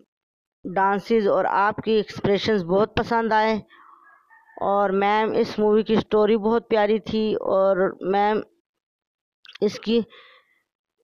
डांसेस 0.65 1.27
और 1.27 1.47
आपकी 1.47 1.99
एक्सप्रेशंस 1.99 2.63
बहुत 2.63 2.95
पसंद 2.99 3.33
आए 3.33 3.63
और 4.63 4.93
मैम, 4.93 5.35
इस 5.35 5.59
मूवी 5.59 5.83
की 5.83 5.97
स्टोरी 5.97 6.37
बहुत 6.37 6.69
प्यारी 6.69 6.99
थी 6.99 7.35
और 7.35 7.99
मैम, 8.03 8.43
इसकी 9.63 10.05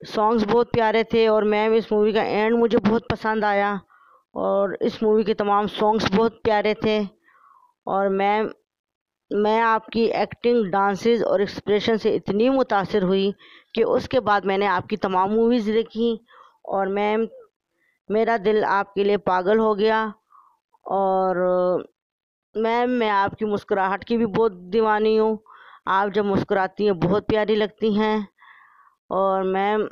सॉन्ग्स 0.01 0.45
बहुत 0.45 0.73
प्यारे 0.73 1.05
थे 1.05 1.27
और 1.29 1.45
मैम, 1.45 1.75
इस 1.75 1.93
मूवी 1.93 2.13
का 2.13 2.23
एंड 2.23 2.57
मुझे 2.59 2.79
बहुत 2.79 3.07
पसंद 3.11 3.45
आया 3.45 3.81
और 4.35 4.77
इस 4.83 5.03
मूवी 5.03 5.25
के 5.25 5.35
तमाम 5.35 5.67
सॉन्ग्स 5.67 6.11
बहुत 6.13 6.41
प्यारे 6.45 6.75
थे 6.85 6.99
और 7.87 8.09
मैम, 8.09 8.51
मैं 9.31 9.61
आपकी 9.61 10.05
एक्टिंग 10.23 10.65
डांसेस 10.67 11.23
और 11.23 11.43
एक्सप्रेशन 11.43 11.97
से 11.97 12.15
इतनी 12.15 12.49
मुतासर 12.49 13.03
हुई 13.03 13.33
कि 13.75 13.83
उसके 13.83 14.21
बाद 14.21 14.45
मैंने 14.45 14.67
आपकी 14.67 14.97
तमाम 14.97 15.31
मूवीज़ 15.31 15.71
देखी 15.73 16.19
और 16.69 16.89
मैम, 16.89 17.29
मेरा 18.09 18.37
दिल 18.39 18.65
आपके 18.65 19.05
लिए 19.05 19.17
पागल 19.17 19.59
हो 19.59 19.75
गया 19.75 20.03
और 20.87 21.85
मैम, 22.57 22.91
मैं 22.91 23.11
आपकी 23.11 23.45
मुस्कुराहट 23.45 24.05
की 24.05 24.17
भी 24.17 24.27
बहुत 24.27 24.53
दीवानी 24.53 25.17
हूँ। 25.17 25.43
आप 25.89 26.09
जब 26.09 26.25
मुस्कुराती 26.25 26.85
हैं, 26.85 27.01
बहुत 27.01 27.27
प्यारी 27.27 27.55
लगती 27.55 27.95
हैं। 27.95 28.29
और 29.11 29.43
मैम, 29.43 29.89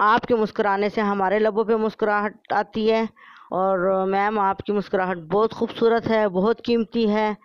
आपके 0.00 0.34
मुस्कुराने 0.34 0.90
से 0.90 1.00
हमारे 1.00 1.38
लबों 1.38 1.64
पे 1.64 1.76
मुस्कुराहट 1.76 2.52
आती 2.52 2.88
है। 2.88 3.08
और 3.52 4.06
मैम, 4.06 4.38
आपकी 4.38 4.72
मुस्कुराहट 4.72 5.18
बहुत 5.18 5.52
खूबसूरत 5.52 6.06
है, 6.06 6.28
बहुत 6.28 6.60
कीमती 6.60 7.08
है। 7.08 7.36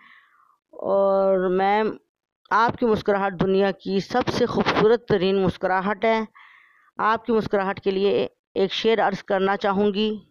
और 0.79 1.47
मैम, 1.49 1.97
आपकी 2.51 2.85
मुस्कुराहट 2.85 3.33
दुनिया 3.33 3.71
की 3.71 4.01
सबसे 4.01 4.45
खूबसूरत 4.45 5.05
तरीन 5.09 5.35
मुस्कुराहट 5.35 6.05
है। 6.05 6.27
आपकी 6.99 7.33
मुस्कुराहट 7.33 7.79
के 7.79 7.91
लिए 7.91 8.29
एक 8.57 8.73
शेर 8.73 8.99
अर्ज़ 8.99 9.23
करना 9.23 9.55
चाहूँगी। 9.55 10.30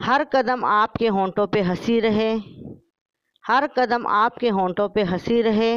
हर 0.00 0.24
कदम 0.24 0.64
आपके 0.64 1.06
होंठों 1.06 1.46
पे 1.46 1.60
हँसी 1.60 2.00
रहे। 2.00 2.32
हर 3.44 3.66
कदम 3.66 4.06
आपके 4.06 4.48
होंठों 4.48 4.88
पे 4.88 5.02
हँसी 5.02 5.42
रहे। 5.42 5.74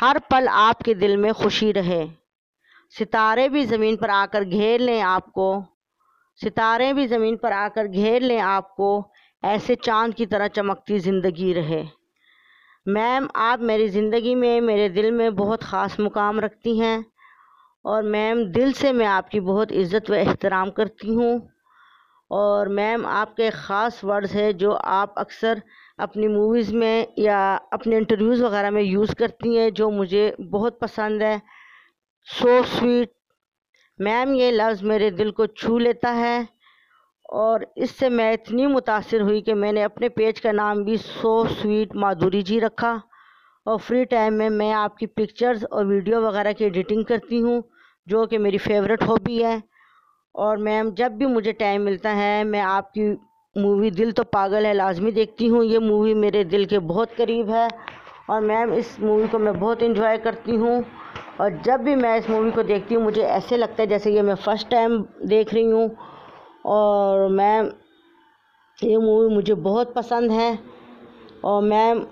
हर 0.00 0.18
पल 0.18 0.48
आपके 0.48 0.94
दिल 0.94 1.16
में 1.16 1.32
खुशी 1.34 1.72
रहे। 1.72 2.06
सितारे 2.94 3.48
भी 3.48 3.64
ज़मीन 3.64 3.96
पर 3.96 4.10
आकर 4.10 4.44
घेर 4.44 4.80
लें 4.80 5.00
आपको। 5.00 5.64
सितारे 6.40 6.92
भी 6.92 7.06
ज़मीन 7.06 7.36
पर 7.36 7.52
आकर 7.52 7.86
घेर 7.86 8.22
लें 8.22 8.38
आपको। 8.38 9.12
ऐसे 9.42 9.74
चाँद 9.74 10.14
की 10.14 10.26
तरह 10.26 10.48
चमकती 10.48 10.98
ज़िंदगी 10.98 11.52
रहे। 11.52 11.84
मैम, 12.86 13.28
आप 13.36 13.60
मेरी 13.60 13.88
ज़िंदगी 13.88 14.34
में, 14.34 14.60
मेरे 14.60 14.88
दिल 14.88 15.10
में 15.10 15.34
बहुत 15.34 15.62
ख़ास 15.62 16.00
मुकाम 16.00 16.40
रखती 16.40 16.78
हैं। 16.78 17.04
और 17.84 18.02
मैम, 18.02 18.44
दिल 18.44 18.72
से 18.72 18.92
मैं 18.92 19.06
आपकी 19.06 19.40
बहुत 19.40 19.72
इज़्ज़त 19.72 20.10
व 20.10 20.14
एहतराम 20.14 20.70
करती 20.70 21.14
हूँ। 21.14 21.51
और 22.32 22.68
मैम, 22.70 23.06
आपके 23.06 23.50
ख़ास 23.50 24.00
वर्ड्स 24.04 24.32
है 24.34 24.52
जो 24.54 24.72
आप 24.72 25.14
अक्सर 25.18 25.62
अपनी 26.00 26.28
मूवीज़ 26.28 26.74
में 26.74 27.06
या 27.18 27.40
अपने 27.72 27.96
इंटरव्यूज़ 27.96 28.42
वगैरह 28.42 28.70
में 28.70 28.82
यूज़ 28.82 29.14
करती 29.14 29.54
हैं, 29.56 29.72
जो 29.72 29.90
मुझे 29.90 30.34
बहुत 30.40 30.78
पसंद 30.80 31.22
है। 31.22 31.40
सो 32.26 32.62
स्वीट 32.64 33.12
मैम, 33.98 34.34
ये 34.34 34.50
लफ्ज़ 34.50 34.84
मेरे 34.84 35.10
दिल 35.12 35.30
को 35.30 35.46
छू 35.48 35.78
लेता 35.78 36.10
है 36.12 36.48
और 37.32 37.66
इससे 37.78 38.08
मैं 38.10 38.32
इतनी 38.32 38.66
मुतासर 38.66 39.20
हुई 39.20 39.40
कि 39.40 39.54
मैंने 39.54 39.82
अपने 39.82 40.08
पेज 40.10 40.40
का 40.40 40.52
नाम 40.52 40.82
भी 40.84 40.96
सो 40.98 41.32
स्वीट 41.50 41.94
माधुरी 41.96 42.42
जी 42.42 42.58
रखा 42.60 43.00
और 43.66 43.78
फ्री 43.78 44.04
टाइम 44.06 44.34
में 44.34 44.48
मैं 44.50 44.70
आपकी 44.74 45.06
पिक्चर्स 45.08 45.64
और 45.64 45.86
वीडियो 45.86 46.20
वगैरह 46.20 46.52
की 46.52 46.64
एडिटिंग 46.64 47.04
करती 47.04 47.38
हूँ, 47.38 47.62
जो 48.06 48.26
कि 48.26 48.38
मेरी 48.38 48.58
फेवरेट 48.58 49.02
हॉबी 49.02 49.42
है। 49.42 49.62
और 50.34 50.56
मैम, 50.56 50.90
जब 50.90 51.16
भी 51.16 51.26
मुझे 51.26 51.52
टाइम 51.52 51.82
मिलता 51.82 52.10
है, 52.10 52.44
मैं 52.44 52.60
आपकी 52.60 53.10
मूवी 53.56 53.90
दिल 53.90 54.12
तो 54.12 54.22
पागल 54.24 54.66
है, 54.66 54.72
लाजमी 54.74 55.12
देखती 55.12 55.46
हूँ। 55.46 55.64
ये 55.64 55.78
मूवी 55.78 56.14
मेरे 56.14 56.44
दिल 56.44 56.64
के 56.66 56.78
बहुत 56.78 57.12
करीब 57.12 57.50
है 57.50 57.68
और 58.30 58.40
मैम, 58.40 58.72
इस 58.74 59.00
मूवी 59.00 59.28
को 59.28 59.38
मैं 59.38 59.58
बहुत 59.60 59.82
इन्जॉय 59.82 60.18
करती 60.18 60.56
हूँ। 60.56 60.84
और 61.40 61.60
जब 61.62 61.80
भी 61.80 61.94
मैं 61.94 62.16
इस 62.18 62.30
मूवी 62.30 62.50
को 62.50 62.62
देखती 62.62 62.94
हूँ, 62.94 63.02
मुझे 63.04 63.22
ऐसे 63.22 63.56
लगता 63.56 63.82
है 63.82 63.86
जैसे 63.86 64.14
ये 64.14 64.22
मैं 64.22 64.34
फ़र्स्ट 64.34 64.68
टाइम 64.68 64.98
देख 65.24 65.54
रही 65.54 65.64
हूँ। 65.64 65.96
और 66.66 67.28
मैम, 67.28 67.70
ये 68.84 68.96
मूवी 68.96 69.34
मुझे 69.34 69.54
बहुत 69.54 69.94
पसंद 69.94 70.30
है। 70.30 70.58
और 71.44 71.62
मैम, 71.62 72.06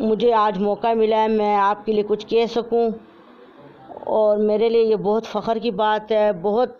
मुझे 0.00 0.30
आज 0.30 0.58
मौका 0.58 0.94
मिला 0.94 1.16
है, 1.16 1.28
मैं 1.28 1.54
आपके 1.56 1.92
लिए 1.92 2.02
कुछ 2.02 2.24
कह 2.24 2.46
सकूँ। 2.46 2.92
और 4.06 4.38
मेरे 4.38 4.68
लिए 4.68 4.82
ये 4.82 4.96
बहुत 4.96 5.26
फ़ख्र 5.26 5.58
की 5.58 5.70
बात 5.70 6.12
है, 6.12 6.32
बहुत 6.32 6.78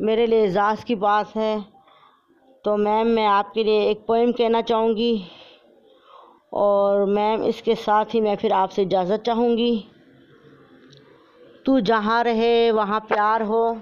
मेरे 0.00 0.26
लिए 0.26 0.44
एजाज़ 0.44 0.84
की 0.84 0.94
बात 0.94 1.36
है। 1.36 1.64
तो 2.64 2.76
मैम, 2.76 3.06
मैं 3.06 3.26
आपके 3.26 3.64
लिए 3.64 3.90
एक 3.90 4.04
पोइम 4.06 4.32
कहना 4.32 4.62
चाहूँगी 4.62 5.24
और 6.52 7.04
मैम, 7.04 7.42
इसके 7.42 7.74
साथ 7.74 8.04
ही 8.04 8.20
मैं 8.20 8.36
फिर 8.36 8.52
आपसे 8.52 8.82
इजाज़त 8.82 9.20
चाहूँगी। 9.20 9.84
तू 11.66 11.80
जहाँ 11.80 12.24
रहे, 12.24 12.70
वहाँ 12.70 13.00
प्यार 13.00 13.42
हो। 13.42 13.78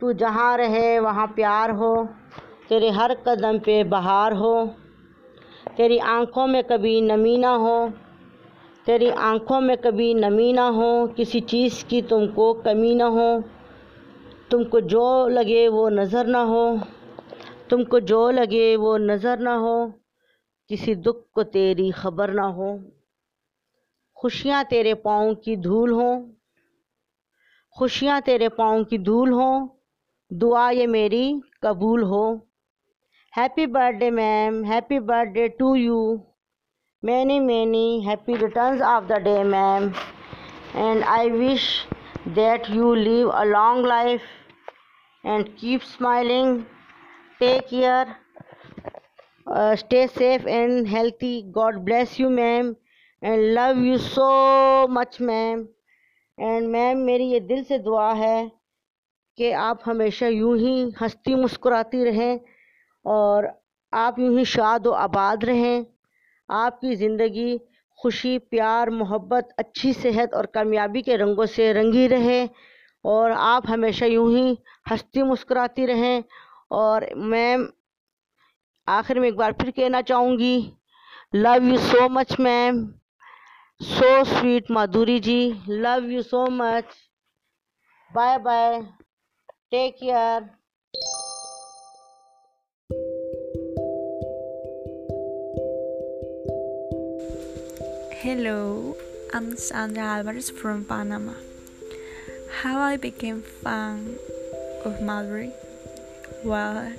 तू 0.00 0.12
जहाँ 0.12 0.56
रहे, 0.56 0.98
वहाँ 0.98 1.26
प्यार 1.26 1.70
हो। 1.70 2.08
तेरे 2.68 2.90
हर 2.90 3.14
कदम 3.14 3.58
पे 3.58 3.84
बहार 3.84 4.32
हो। 4.32 4.70
तेरी 5.76 5.98
आँखों 5.98 6.46
में 6.46 6.64
कभी 6.64 7.00
नमी 7.00 7.38
ना 7.38 7.50
हो। 7.50 7.92
तेरी 8.86 9.10
आँखों 9.10 9.60
में 9.60 9.76
कभी 9.76 10.14
नमी 10.14 10.52
ना 10.52 10.68
हो। 10.68 11.06
किसी 11.06 11.40
चीज़ 11.40 11.84
की 11.84 12.02
तुमको 12.02 12.54
कमी 12.54 12.94
ना 12.94 13.06
हो। 13.06 13.44
तुमको 14.50 14.80
जो 14.80 15.28
लगे 15.28 15.66
वो 15.68 15.88
नज़र 15.88 16.26
ना 16.26 16.40
हो, 16.42 16.80
तुमको 17.70 17.98
जो 18.00 18.30
लगे 18.30 18.76
वो 18.76 18.96
नज़र 18.98 19.38
ना 19.38 19.54
हो, 19.54 19.74
किसी 20.70 20.94
दुख 20.94 21.24
को 21.34 21.42
तेरी 21.42 21.90
खबर 21.90 22.32
ना 22.34 22.46
हो, 22.58 22.68
खुशियाँ 24.16 24.62
तेरे 24.64 24.94
पाँव 25.04 25.34
की 25.34 25.56
धूल 25.56 25.92
हों, 25.92 26.14
खुशियाँ 27.76 28.20
तेरे 28.20 28.48
पाँव 28.56 28.84
की 28.84 28.98
धूल 28.98 29.32
हों, 29.32 29.68
दुआ 30.30 30.70
ये 30.70 30.86
मेरी 30.86 31.40
कबूल 31.64 32.02
हो। 32.02 32.24
Happy 33.32 33.66
birthday 33.66 34.10
ma'am 34.10 34.64
happy 34.64 34.98
birthday 35.12 35.48
to 35.58 35.74
you 35.74 36.00
many 37.02 37.38
many 37.40 38.00
happy 38.08 38.36
returns 38.36 38.82
of 38.82 39.04
the 39.04 39.22
day 39.22 39.42
ma'am 39.44 39.92
and 40.76 41.04
I 41.04 41.30
wish 41.30 41.70
that 42.36 42.68
you 42.68 42.88
live 42.94 43.28
a 43.34 43.44
long 43.46 43.78
life. 43.82 44.24
And 45.24 45.56
keep 45.56 45.82
smiling. 45.84 46.66
Take 47.40 47.68
care. 47.68 48.16
Uh, 49.46 49.76
stay 49.76 50.06
safe 50.06 50.46
and 50.46 50.86
healthy. 50.86 51.46
God 51.50 51.84
bless 51.84 52.18
you, 52.18 52.30
ma'am. 52.30 52.76
And 53.22 53.54
love 53.54 53.78
you 53.78 53.98
so 53.98 54.86
much, 54.88 55.20
ma'am. 55.20 55.66
And 56.38 56.66
ma'am 56.70 56.98
मेरी 57.06 57.24
ये 57.30 57.38
दिल 57.40 57.62
से 57.64 57.78
दुआ 57.78 58.12
है 58.14 58.50
कि 59.38 59.50
आप 59.60 59.80
हमेशा 59.84 60.26
यूँ 60.28 60.56
ही 60.58 60.74
हंसती 61.00 61.34
मुस्कुराती 61.34 62.02
रहें 62.04 62.38
और 63.04 63.48
आप 63.92 64.18
यूँ 64.18 64.36
ही 64.38 64.44
शाद 64.44 64.86
व 64.86 64.92
आबाद 64.94 65.44
रहें 65.44 65.86
आपकी 66.48 66.94
ज़िंदगी 66.96 67.58
खुशी 67.98 68.36
प्यार 68.54 68.90
मोहब्बत 68.90 69.48
अच्छी 69.58 69.92
सेहत 69.92 70.34
और 70.34 70.46
कामयाबी 70.54 71.02
के 71.02 71.16
रंगों 71.16 71.46
से 71.56 71.72
रंगी 71.72 72.06
रहे 72.14 72.40
और 73.08 73.30
आप 73.32 73.68
हमेशा 73.68 74.06
यूँ 74.06 74.30
ही 74.34 74.58
हंसती 74.90 75.22
मुस्कुराती 75.22 75.86
रहें। 75.86 76.24
और 76.70 77.06
मैम 77.16 77.68
आखिर 78.88 79.20
में 79.20 79.28
एक 79.28 79.36
बार 79.36 79.52
फिर 79.52 79.70
कहना 79.70 80.02
चाहूँगी 80.02 80.56
love 81.34 81.64
you 81.64 81.78
so 81.78 82.08
much 82.08 82.34
ma'am 82.40 82.86
so 83.82 84.24
sweet 84.24 84.70
Madhuri 84.70 85.18
ji. 85.20 85.40
Love 85.68 86.10
you 86.10 86.22
so 86.22 86.46
much 86.50 86.84
bye 88.14 88.38
bye 88.38 88.80
take 89.70 89.96
care 90.02 90.50
Hello, 98.20 98.54
I'm 99.32 99.46
Sandra 99.56 100.06
Alvarez 100.14 100.50
from 100.60 100.84
Panama. 100.84 101.47
How 102.62 102.80
I 102.80 102.96
became 102.96 103.42
fan 103.42 104.18
of 104.84 104.94
Madhuri? 104.98 105.52
Well, 106.42 106.92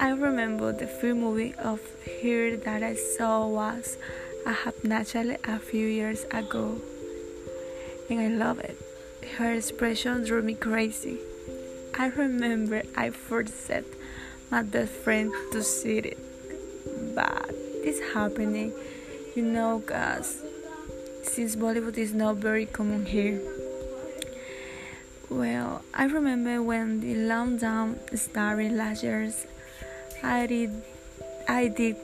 I 0.00 0.08
remember 0.08 0.72
the 0.72 0.86
first 0.86 1.16
movie 1.16 1.54
of 1.56 1.80
her 2.22 2.56
that 2.56 2.82
I 2.82 2.94
saw 2.94 3.46
was 3.46 3.98
Aaja 4.46 4.72
Nachle 4.84 5.36
a 5.44 5.58
few 5.58 5.86
years 5.86 6.24
ago, 6.30 6.80
and 8.08 8.20
I 8.20 8.28
love 8.28 8.58
it. 8.60 8.78
Her 9.36 9.52
expression 9.52 10.24
drove 10.24 10.44
me 10.44 10.54
crazy. 10.54 11.18
I 11.98 12.06
remember 12.06 12.84
I 12.96 13.10
first 13.10 13.66
said 13.66 13.84
my 14.50 14.62
best 14.62 14.92
friend 14.92 15.30
to 15.52 15.62
see 15.62 15.98
it, 15.98 16.18
but 17.14 17.48
this 17.84 18.00
happening, 18.14 18.72
you 19.36 19.42
know, 19.42 19.82
guys, 19.84 20.40
since 21.22 21.54
Bollywood 21.54 21.98
is 21.98 22.14
not 22.14 22.36
very 22.36 22.64
common 22.64 23.04
here. 23.04 23.42
Well, 25.32 25.80
I 25.94 26.04
remember 26.04 26.60
when 26.60 27.00
the 27.00 27.14
lockdown 27.14 27.96
started 28.18 28.72
last 28.72 29.02
year, 29.02 29.32
I 30.22 30.44
did 30.44 30.82
I 31.48 31.68
did 31.68 31.96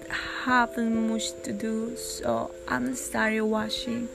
have 0.44 0.78
much 0.78 1.36
to 1.44 1.52
do, 1.52 1.94
so 1.94 2.50
I 2.66 2.80
started 2.94 3.44
watching 3.44 4.08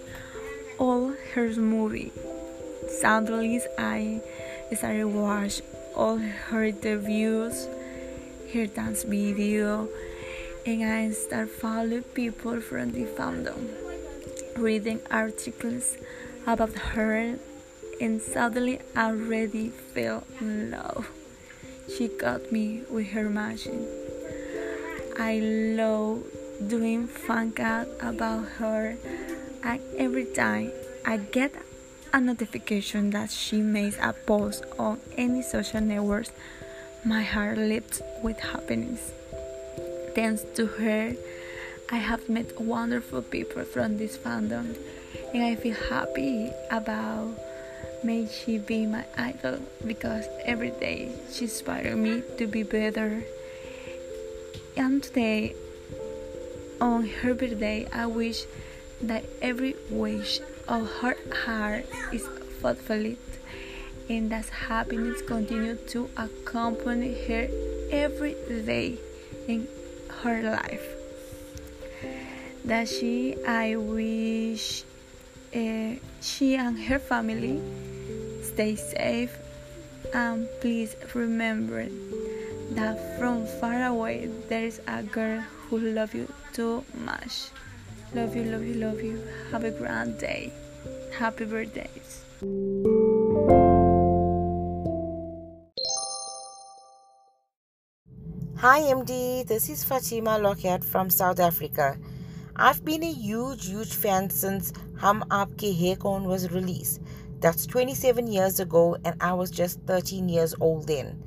all 0.79 1.13
her 1.35 1.47
movie. 1.53 2.11
Suddenly, 2.89 3.61
I 3.77 4.19
started 4.73 5.05
watch 5.05 5.61
all 5.93 6.17
her 6.17 6.63
interviews, 6.63 7.67
her 8.51 8.65
dance 8.65 9.03
video, 9.03 9.89
and 10.65 10.83
I 10.83 11.11
start 11.11 11.51
following 11.51 12.01
people 12.17 12.59
from 12.61 12.93
the 12.93 13.05
fandom, 13.05 13.69
reading 14.57 15.01
articles 15.11 15.97
about 16.47 16.73
her, 16.97 17.37
and 17.99 18.21
suddenly 18.21 18.79
I 18.95 19.11
already 19.11 19.69
fell 19.69 20.23
in 20.39 20.71
love. 20.71 21.09
She 21.87 22.07
caught 22.07 22.51
me 22.51 22.83
with 22.89 23.07
her 23.07 23.29
machine. 23.29 23.87
I 25.19 25.39
love 25.39 26.23
doing 26.67 27.07
fan 27.07 27.53
art 27.59 27.87
about 27.99 28.45
her, 28.57 28.97
and 29.63 29.81
every 29.97 30.25
time 30.25 30.71
I 31.05 31.17
get 31.17 31.53
a 32.13 32.21
notification 32.21 33.09
that 33.11 33.31
she 33.31 33.61
makes 33.61 33.97
a 33.97 34.13
post 34.13 34.65
on 34.79 34.99
any 35.17 35.41
social 35.41 35.81
networks, 35.81 36.31
my 37.05 37.21
heart 37.21 37.57
leaps 37.57 38.01
with 38.23 38.39
happiness. 38.39 39.11
Thanks 40.15 40.45
to 40.55 40.65
her, 40.65 41.15
I 41.89 41.97
have 41.97 42.29
met 42.29 42.59
wonderful 42.59 43.21
people 43.21 43.65
from 43.65 43.97
this 43.97 44.17
fandom, 44.17 44.77
and 45.33 45.43
I 45.43 45.55
feel 45.55 45.75
happy 45.75 46.51
about 46.71 47.37
may 48.03 48.27
she 48.27 48.57
be 48.57 48.85
my 48.85 49.05
idol 49.17 49.59
because 49.85 50.25
every 50.45 50.71
day 50.71 51.11
she 51.31 51.45
inspires 51.45 51.95
me 51.95 52.21
to 52.37 52.47
be 52.47 52.63
better. 52.63 53.23
And 54.75 55.01
today, 55.01 55.55
on 56.81 57.07
her 57.07 57.33
birthday, 57.33 57.87
I 57.93 58.07
wish 58.07 58.45
that 59.01 59.23
every 59.41 59.75
wish 59.89 60.39
of 60.67 60.89
her 61.01 61.15
heart 61.45 61.85
is 62.11 62.27
fulfilled 62.61 63.17
and 64.09 64.29
that 64.31 64.45
happiness 64.49 65.21
continue 65.21 65.75
to 65.75 66.09
accompany 66.17 67.13
her 67.27 67.47
every 67.91 68.35
day 68.65 68.97
in 69.47 69.67
her 70.23 70.41
life. 70.41 70.87
That 72.65 72.87
she, 72.87 73.35
I 73.45 73.75
wish 73.75 74.83
uh, 75.55 75.95
she 76.21 76.55
and 76.55 76.79
her 76.79 76.99
family 76.99 77.61
stay 78.53 78.75
safe 78.75 79.35
and 80.13 80.47
please 80.61 80.95
remember 81.15 81.87
that 82.77 83.17
from 83.17 83.47
far 83.59 83.85
away 83.85 84.29
there 84.47 84.65
is 84.65 84.79
a 84.87 85.01
girl 85.01 85.41
who 85.69 85.79
loves 85.79 86.13
you 86.13 86.31
too 86.53 86.85
much. 87.03 87.49
Love 88.13 88.35
you, 88.35 88.43
love 88.43 88.63
you, 88.63 88.75
love 88.75 89.01
you. 89.01 89.19
Have 89.51 89.63
a 89.63 89.71
grand 89.71 90.19
day. 90.19 90.53
Happy 91.17 91.45
birthdays. 91.45 92.21
Hi 98.57 98.81
MD, 98.81 99.47
this 99.47 99.67
is 99.67 99.83
Fatima 99.83 100.37
Lockett 100.37 100.83
from 100.83 101.09
South 101.09 101.39
Africa. 101.39 101.97
I've 102.55 102.85
been 102.85 103.01
a 103.01 103.11
huge, 103.11 103.65
huge 103.67 103.93
fan 103.93 104.29
since 104.29 104.71
Hum 104.99 105.23
Aapke 105.31 105.75
Hain 105.75 105.97
Koun 105.97 106.25
was 106.25 106.51
released. 106.51 107.01
That's 107.43 107.65
27 107.65 108.27
years 108.27 108.61
ago, 108.61 108.95
and 109.03 109.21
I 109.21 109.33
was 109.33 109.51
just 109.51 109.81
13 109.81 110.29
years 110.29 110.55
old 110.61 110.87
then. 110.87 111.21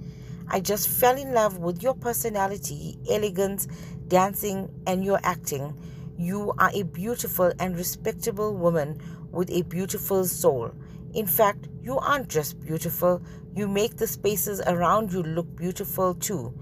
I 0.48 0.60
just 0.60 0.88
fell 0.88 1.14
in 1.14 1.34
love 1.34 1.58
with 1.58 1.82
your 1.82 1.92
personality, 1.92 2.98
elegance, 3.10 3.68
dancing, 4.08 4.70
and 4.86 5.04
your 5.04 5.20
acting. 5.24 5.76
You 6.16 6.54
are 6.56 6.70
a 6.72 6.84
beautiful 6.84 7.52
and 7.60 7.76
respectable 7.76 8.56
woman 8.56 8.98
with 9.30 9.50
a 9.50 9.60
beautiful 9.64 10.24
soul. 10.24 10.72
In 11.12 11.26
fact, 11.26 11.68
you 11.82 11.98
aren't 11.98 12.28
just 12.28 12.58
beautiful, 12.60 13.20
you 13.54 13.68
make 13.68 13.98
the 13.98 14.06
spaces 14.06 14.62
around 14.66 15.12
you 15.12 15.22
look 15.22 15.54
beautiful 15.54 16.14
too. 16.14 16.58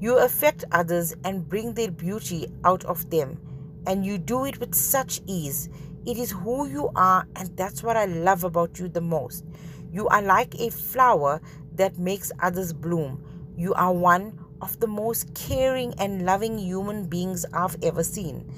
You 0.00 0.16
affect 0.16 0.64
others 0.72 1.14
and 1.24 1.46
bring 1.46 1.74
their 1.74 1.90
beauty 1.90 2.46
out 2.64 2.86
of 2.86 3.10
them, 3.10 3.38
and 3.86 4.06
you 4.06 4.16
do 4.16 4.46
it 4.46 4.58
with 4.60 4.74
such 4.74 5.20
ease. 5.26 5.68
It 6.06 6.16
is 6.16 6.30
who 6.30 6.68
you 6.68 6.90
are, 6.96 7.26
and 7.36 7.56
that's 7.56 7.82
what 7.82 7.96
I 7.96 8.06
love 8.06 8.44
about 8.44 8.78
you 8.78 8.88
the 8.88 9.00
most. 9.00 9.44
You 9.92 10.08
are 10.08 10.22
like 10.22 10.54
a 10.60 10.70
flower 10.70 11.40
that 11.74 11.98
makes 11.98 12.32
others 12.40 12.72
bloom. 12.72 13.24
You 13.56 13.74
are 13.74 13.92
one 13.92 14.38
of 14.60 14.78
the 14.80 14.86
most 14.86 15.34
caring 15.34 15.94
and 15.98 16.24
loving 16.24 16.58
human 16.58 17.06
beings 17.06 17.44
I've 17.52 17.76
ever 17.82 18.02
seen. 18.02 18.50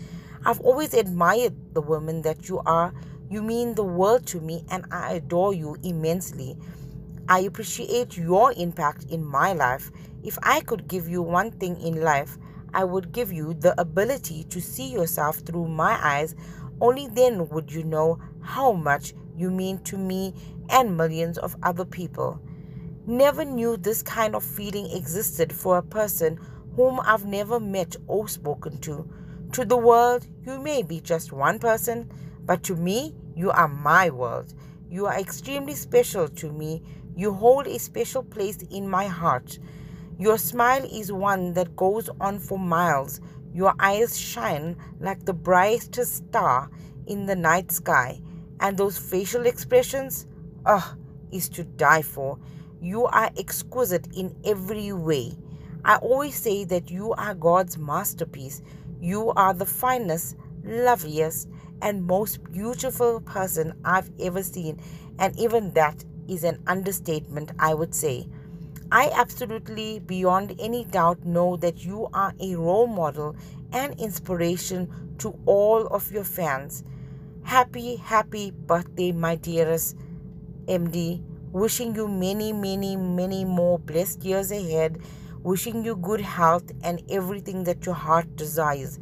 I've 0.44 0.60
always 0.60 0.94
admired 0.94 1.54
the 1.74 1.82
woman 1.82 2.22
that 2.22 2.48
you 2.48 2.60
are. 2.66 2.94
You 3.28 3.42
mean 3.42 3.74
the 3.74 3.84
world 3.84 4.26
to 4.28 4.40
me, 4.40 4.64
and 4.70 4.86
I 4.90 5.14
adore 5.14 5.54
you 5.54 5.76
immensely. 5.82 6.56
I 7.28 7.40
appreciate 7.40 8.16
your 8.16 8.52
impact 8.56 9.04
in 9.10 9.24
my 9.24 9.52
life. 9.52 9.90
If 10.24 10.38
I 10.42 10.60
could 10.60 10.88
give 10.88 11.08
you 11.08 11.22
one 11.22 11.50
thing 11.52 11.80
in 11.80 12.00
life, 12.00 12.36
I 12.72 12.84
would 12.84 13.12
give 13.12 13.32
you 13.32 13.54
the 13.54 13.78
ability 13.80 14.44
to 14.44 14.60
see 14.60 14.88
yourself 14.88 15.38
through 15.38 15.68
my 15.68 15.98
eyes. 16.02 16.34
Only 16.80 17.06
then 17.08 17.48
would 17.48 17.72
you 17.72 17.84
know 17.84 18.18
how 18.40 18.72
much 18.72 19.14
you 19.36 19.50
mean 19.50 19.78
to 19.84 19.96
me 19.96 20.34
and 20.68 20.96
millions 20.96 21.38
of 21.38 21.56
other 21.62 21.84
people. 21.84 22.40
Never 23.06 23.44
knew 23.44 23.76
this 23.76 24.02
kind 24.02 24.34
of 24.34 24.44
feeling 24.44 24.90
existed 24.90 25.52
for 25.52 25.78
a 25.78 25.82
person 25.82 26.38
whom 26.76 27.00
I've 27.00 27.24
never 27.24 27.58
met 27.58 27.96
or 28.06 28.28
spoken 28.28 28.78
to. 28.78 29.08
To 29.52 29.64
the 29.64 29.76
world, 29.76 30.26
you 30.44 30.60
may 30.60 30.82
be 30.82 31.00
just 31.00 31.32
one 31.32 31.58
person, 31.58 32.10
but 32.44 32.62
to 32.64 32.76
me, 32.76 33.14
you 33.34 33.50
are 33.50 33.68
my 33.68 34.10
world. 34.10 34.54
You 34.88 35.06
are 35.06 35.18
extremely 35.18 35.74
special 35.74 36.28
to 36.28 36.52
me. 36.52 36.82
You 37.16 37.32
hold 37.32 37.66
a 37.66 37.78
special 37.78 38.22
place 38.22 38.58
in 38.70 38.88
my 38.88 39.06
heart. 39.06 39.58
Your 40.18 40.38
smile 40.38 40.84
is 40.84 41.10
one 41.10 41.54
that 41.54 41.76
goes 41.76 42.10
on 42.20 42.38
for 42.38 42.58
miles. 42.58 43.20
Your 43.52 43.74
eyes 43.78 44.18
shine 44.18 44.76
like 45.00 45.24
the 45.24 45.32
brightest 45.32 46.14
star 46.14 46.70
in 47.06 47.26
the 47.26 47.36
night 47.36 47.72
sky. 47.72 48.20
And 48.60 48.76
those 48.76 48.98
facial 48.98 49.46
expressions, 49.46 50.26
ah, 50.66 50.96
is 51.32 51.48
to 51.50 51.64
die 51.64 52.02
for. 52.02 52.38
You 52.80 53.06
are 53.06 53.30
exquisite 53.36 54.08
in 54.14 54.34
every 54.44 54.92
way. 54.92 55.32
I 55.84 55.96
always 55.96 56.36
say 56.36 56.64
that 56.64 56.90
you 56.90 57.12
are 57.14 57.34
God's 57.34 57.78
masterpiece. 57.78 58.62
You 59.00 59.30
are 59.30 59.54
the 59.54 59.66
finest, 59.66 60.36
loveliest, 60.62 61.48
and 61.82 62.06
most 62.06 62.42
beautiful 62.52 63.20
person 63.20 63.72
I've 63.84 64.10
ever 64.20 64.42
seen, 64.42 64.80
and 65.18 65.38
even 65.38 65.72
that 65.72 66.04
is 66.28 66.44
an 66.44 66.62
understatement, 66.66 67.52
I 67.58 67.74
would 67.74 67.94
say. 67.94 68.28
I 68.92 69.08
absolutely, 69.14 70.00
beyond 70.00 70.56
any 70.58 70.84
doubt, 70.84 71.24
know 71.24 71.56
that 71.58 71.84
you 71.84 72.08
are 72.12 72.34
a 72.40 72.56
role 72.56 72.88
model 72.88 73.36
and 73.72 73.94
inspiration 74.00 75.14
to 75.18 75.38
all 75.46 75.86
of 75.86 76.10
your 76.10 76.24
fans. 76.24 76.82
Happy, 77.44 77.94
happy 77.94 78.50
birthday, 78.50 79.12
my 79.12 79.36
dearest 79.36 79.96
MD. 80.66 81.22
Wishing 81.52 81.94
you 81.94 82.08
many, 82.08 82.52
many, 82.52 82.96
many 82.96 83.44
more 83.44 83.78
blessed 83.78 84.24
years 84.24 84.50
ahead. 84.50 85.00
Wishing 85.44 85.84
you 85.84 85.94
good 85.94 86.20
health 86.20 86.72
and 86.82 87.00
everything 87.08 87.62
that 87.64 87.86
your 87.86 87.94
heart 87.94 88.34
desires. 88.34 88.98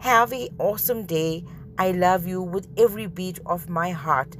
Have 0.00 0.32
an 0.32 0.48
awesome 0.58 1.06
day. 1.06 1.44
I 1.78 1.92
love 1.92 2.26
you 2.26 2.42
with 2.42 2.68
every 2.76 3.06
beat 3.06 3.38
of 3.46 3.70
my 3.70 3.90
heart, 3.90 4.36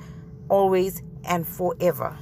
always 0.51 1.03
and 1.25 1.47
forever. 1.47 2.19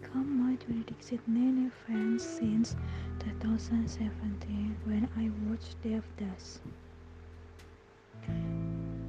Become 0.00 0.28
Madhuri 0.38 0.86
Dixit 0.86 1.20
many 1.26 1.70
fans 1.86 2.22
since 2.22 2.76
2017 3.18 4.76
when 4.84 5.08
I 5.16 5.30
watched 5.48 5.74
Devdas. 5.82 6.58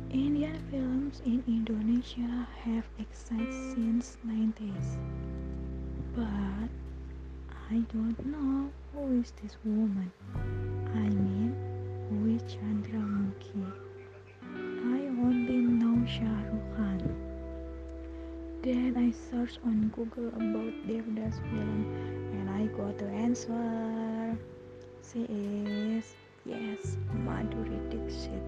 Indian 0.10 0.58
films 0.72 1.22
in 1.26 1.44
Indonesia 1.48 2.48
have 2.64 2.86
existed 2.98 3.54
since 3.76 4.18
90s. 4.26 4.98
But 6.16 6.70
I 7.70 7.78
don't 7.94 8.26
know 8.26 8.70
who 8.94 9.22
is 9.22 9.32
this 9.44 9.58
woman. 9.64 10.12
I 10.96 11.06
mean, 11.10 11.54
who 12.10 12.36
is 12.36 12.42
Chandra 12.52 13.00
Mukhi? 13.00 13.66
I 14.96 15.00
only 15.22 15.58
know 15.58 16.06
Shah 16.08 16.40
Rukh 16.50 16.78
Khan. 16.78 16.99
Then 18.62 18.94
I 18.98 19.16
searched 19.32 19.60
on 19.64 19.88
Google 19.96 20.28
about 20.28 20.74
Devdas 20.86 21.40
film 21.48 21.96
and 22.34 22.50
I 22.50 22.66
got 22.76 22.98
the 22.98 23.06
answer. 23.06 24.38
She 25.02 25.24
is, 25.24 26.14
yes, 26.46 26.98
Madhuri 27.16 27.80
Dixit. 27.90 28.44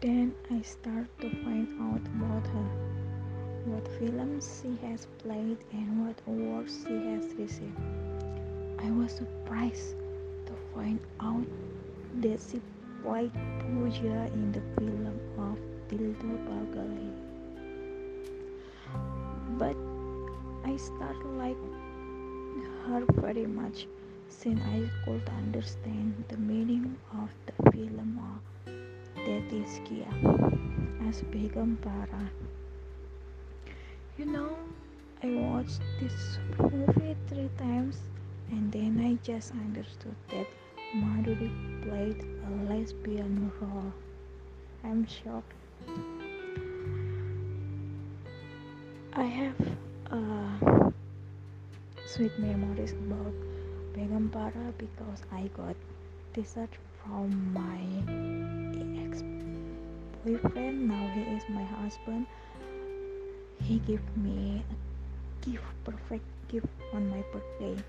Then 0.00 0.34
I 0.50 0.60
start 0.62 1.06
to 1.20 1.30
find 1.44 1.68
out 1.80 2.02
about 2.18 2.46
her, 2.48 2.68
what 3.66 3.86
films 4.00 4.60
she 4.60 4.74
has 4.84 5.06
played 5.22 5.58
and 5.70 6.04
what 6.04 6.18
awards 6.26 6.84
she 6.84 6.94
has 7.14 7.26
received. 7.38 7.78
I 8.80 8.90
was 8.90 9.12
surprised 9.12 9.94
to 10.46 10.52
find 10.74 10.98
out 11.20 11.46
that 12.22 12.40
she 12.40 12.60
played 13.04 13.32
Pooja 13.60 14.26
in 14.34 14.50
the 14.50 14.62
film 14.76 15.06
of 15.38 15.58
Dildo 15.88 16.34
Bargali. 16.48 17.19
But 19.60 19.76
I 20.64 20.74
started 20.78 21.32
like 21.36 21.60
her 22.86 23.04
very 23.20 23.44
much 23.44 23.86
since 24.28 24.58
I 24.64 24.88
could 25.04 25.28
understand 25.36 26.24
the 26.28 26.38
meaning 26.38 26.96
of 27.12 27.28
the 27.44 27.70
film 27.70 28.40
that 28.64 29.52
is 29.52 29.80
Kia 29.84 30.08
as 31.06 31.20
Begum 31.30 31.76
Para. 31.82 32.24
You 34.16 34.24
know, 34.32 34.56
I 35.22 35.26
watched 35.26 35.82
this 36.00 36.38
movie 36.58 37.16
three 37.28 37.50
times 37.58 37.98
and 38.50 38.72
then 38.72 38.98
I 39.04 39.18
just 39.22 39.52
understood 39.52 40.16
that 40.30 40.46
Madhuri 40.96 41.50
played 41.82 42.24
a 42.48 42.72
lesbian 42.72 43.52
role. 43.60 43.92
I'm 44.84 45.06
shocked. 45.06 45.52
I 49.12 49.24
have 49.24 49.56
uh, 50.12 50.90
sweet 52.06 52.38
memories 52.38 52.92
about 52.92 53.34
Begum 53.92 54.30
Para 54.32 54.72
because 54.78 55.22
I 55.32 55.50
got 55.56 55.74
t-shirt 56.32 56.70
from 57.02 57.52
my 57.52 57.80
ex-boyfriend. 59.02 60.88
Now 60.88 61.10
he 61.12 61.22
is 61.22 61.42
my 61.48 61.64
husband. 61.64 62.26
He 63.64 63.80
gave 63.80 64.00
me 64.16 64.62
a 64.70 65.44
gift 65.44 65.64
perfect 65.84 66.24
gift 66.48 66.68
on 66.94 67.10
my 67.10 67.24
birthday. 67.32 67.82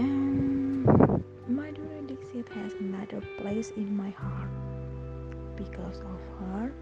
And 0.00 0.86
Madhuri 1.46 2.08
Dixit 2.08 2.48
has 2.54 2.72
another 2.80 3.20
place 3.38 3.70
in 3.76 3.94
my 3.94 4.10
heart 4.10 4.48
because 5.56 6.00
of 6.00 6.20
her 6.40 6.72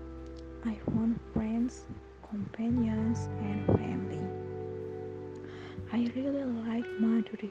I 0.65 0.75
found 0.87 1.21
friends 1.33 1.85
companions 2.31 3.29
and 3.41 3.67
family 3.67 4.21
I 5.93 6.11
really 6.17 6.45
like 6.67 6.87
Madhuri 7.01 7.51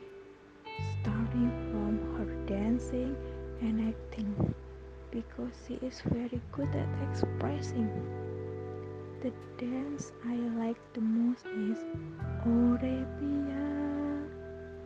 starting 1.01 1.49
from 1.72 1.93
her 2.18 2.28
dancing 2.45 3.16
and 3.61 3.89
acting 3.89 4.53
because 5.11 5.53
she 5.68 5.76
is 5.86 6.01
very 6.05 6.41
good 6.51 6.70
at 6.76 6.89
expressing. 7.09 7.89
The 9.22 9.32
dance 9.57 10.11
I 10.26 10.36
like 10.59 10.78
the 10.93 11.01
most 11.01 11.45
is 11.45 11.78
O 12.45 12.78
Re 12.82 13.05
Piya. 13.20 13.64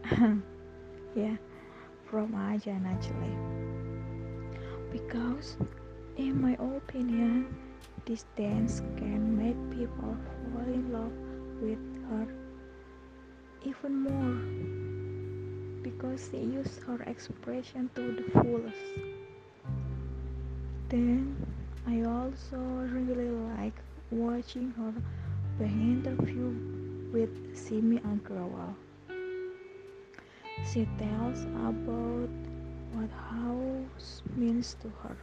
yeah, 1.15 1.37
from 2.09 2.33
Aaja 2.33 2.75
Nachle. 2.83 3.33
Because, 4.91 5.57
in 6.17 6.41
my 6.41 6.53
opinion, 6.53 7.47
this 8.07 8.23
dance 8.37 8.79
can 8.95 9.35
make 9.35 9.59
people 9.77 10.15
fall 10.47 10.63
in 10.63 10.93
love 10.93 11.11
with 11.59 11.83
her 12.07 12.25
even 13.67 13.93
more 14.07 14.39
because 15.83 16.29
she 16.31 16.37
used 16.37 16.79
her 16.83 17.03
expression 17.03 17.89
to 17.95 18.15
the 18.15 18.23
fullest. 18.31 18.77
Then 20.87 21.35
I 21.85 22.03
also 22.03 22.55
really 22.95 23.29
like 23.57 23.75
watching 24.09 24.71
her 24.77 24.93
being 25.59 25.99
interviewed 25.99 27.11
with 27.11 27.57
Simi 27.57 27.99
Garewal. 27.99 28.73
She 30.71 30.87
tells 30.97 31.43
about 31.43 32.29
what 32.93 33.11
house 33.11 34.21
means 34.37 34.77
to 34.81 34.87
her. 35.03 35.17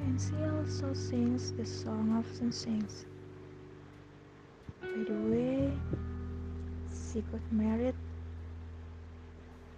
And 0.00 0.20
she 0.20 0.36
also 0.44 0.92
sings 0.94 1.52
the 1.52 1.64
song 1.64 2.16
of 2.18 2.36
Sun 2.36 2.52
Sings. 2.52 3.06
By 4.80 5.04
the 5.08 5.18
way, 5.30 5.72
she 6.90 7.20
got 7.32 7.40
married 7.50 7.94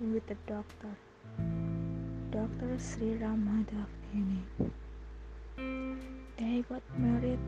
with 0.00 0.26
the 0.26 0.36
doctor, 0.46 0.94
Dr. 2.30 2.78
Sri 2.78 3.18
Ini. 3.18 4.42
They 6.36 6.64
got 6.68 6.82
married 6.96 7.38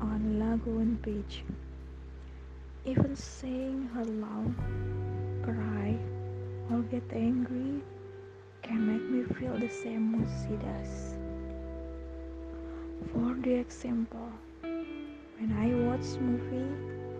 on 0.00 0.38
Lagoon 0.38 0.98
Beach. 1.02 1.44
Even 2.84 3.14
seeing 3.14 3.88
her 3.94 4.04
laugh, 4.04 4.56
cry, 5.44 5.96
or 6.70 6.82
get 6.90 7.04
angry 7.12 7.82
can 8.62 8.86
make 8.86 9.08
me 9.10 9.22
feel 9.38 9.56
the 9.58 9.68
same 9.68 10.22
as 10.22 10.30
she 10.42 10.56
does. 10.56 11.11
For 13.10 13.34
the 13.42 13.54
example, 13.54 14.30
when 14.62 15.50
I 15.58 15.74
watched 15.90 16.20
movie 16.20 16.70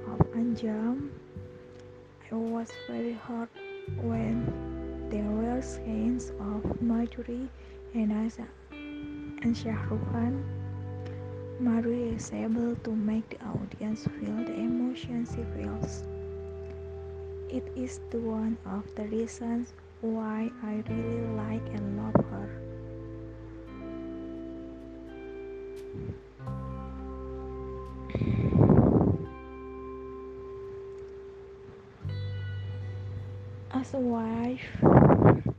of 0.06 0.18
Anjam, 0.32 1.10
I 2.30 2.34
was 2.34 2.70
very 2.88 3.14
hurt 3.14 3.50
when 4.00 4.46
there 5.10 5.28
were 5.28 5.60
scenes 5.60 6.30
of 6.38 6.62
Madhuri 6.80 7.48
and 7.94 8.12
Asa 8.12 8.46
and 8.70 9.56
Shah 9.56 9.76
Rukh 9.90 10.12
Khan. 10.12 10.44
Is 11.62 12.32
able 12.32 12.74
to 12.76 12.90
make 12.90 13.28
the 13.30 13.44
audience 13.46 14.04
feel 14.04 14.34
the 14.44 14.54
emotions 14.54 15.30
she 15.34 15.44
feels. 15.54 16.04
It 17.48 17.66
is 17.76 18.00
the 18.10 18.18
one 18.18 18.56
of 18.66 18.82
the 18.94 19.04
reasons 19.04 19.72
why 20.00 20.50
I 20.62 20.82
really 20.88 21.26
like 21.36 21.66
and 21.74 21.96
love 21.96 22.14
her. 22.30 22.31
A 33.94 33.98
wife, 33.98 34.64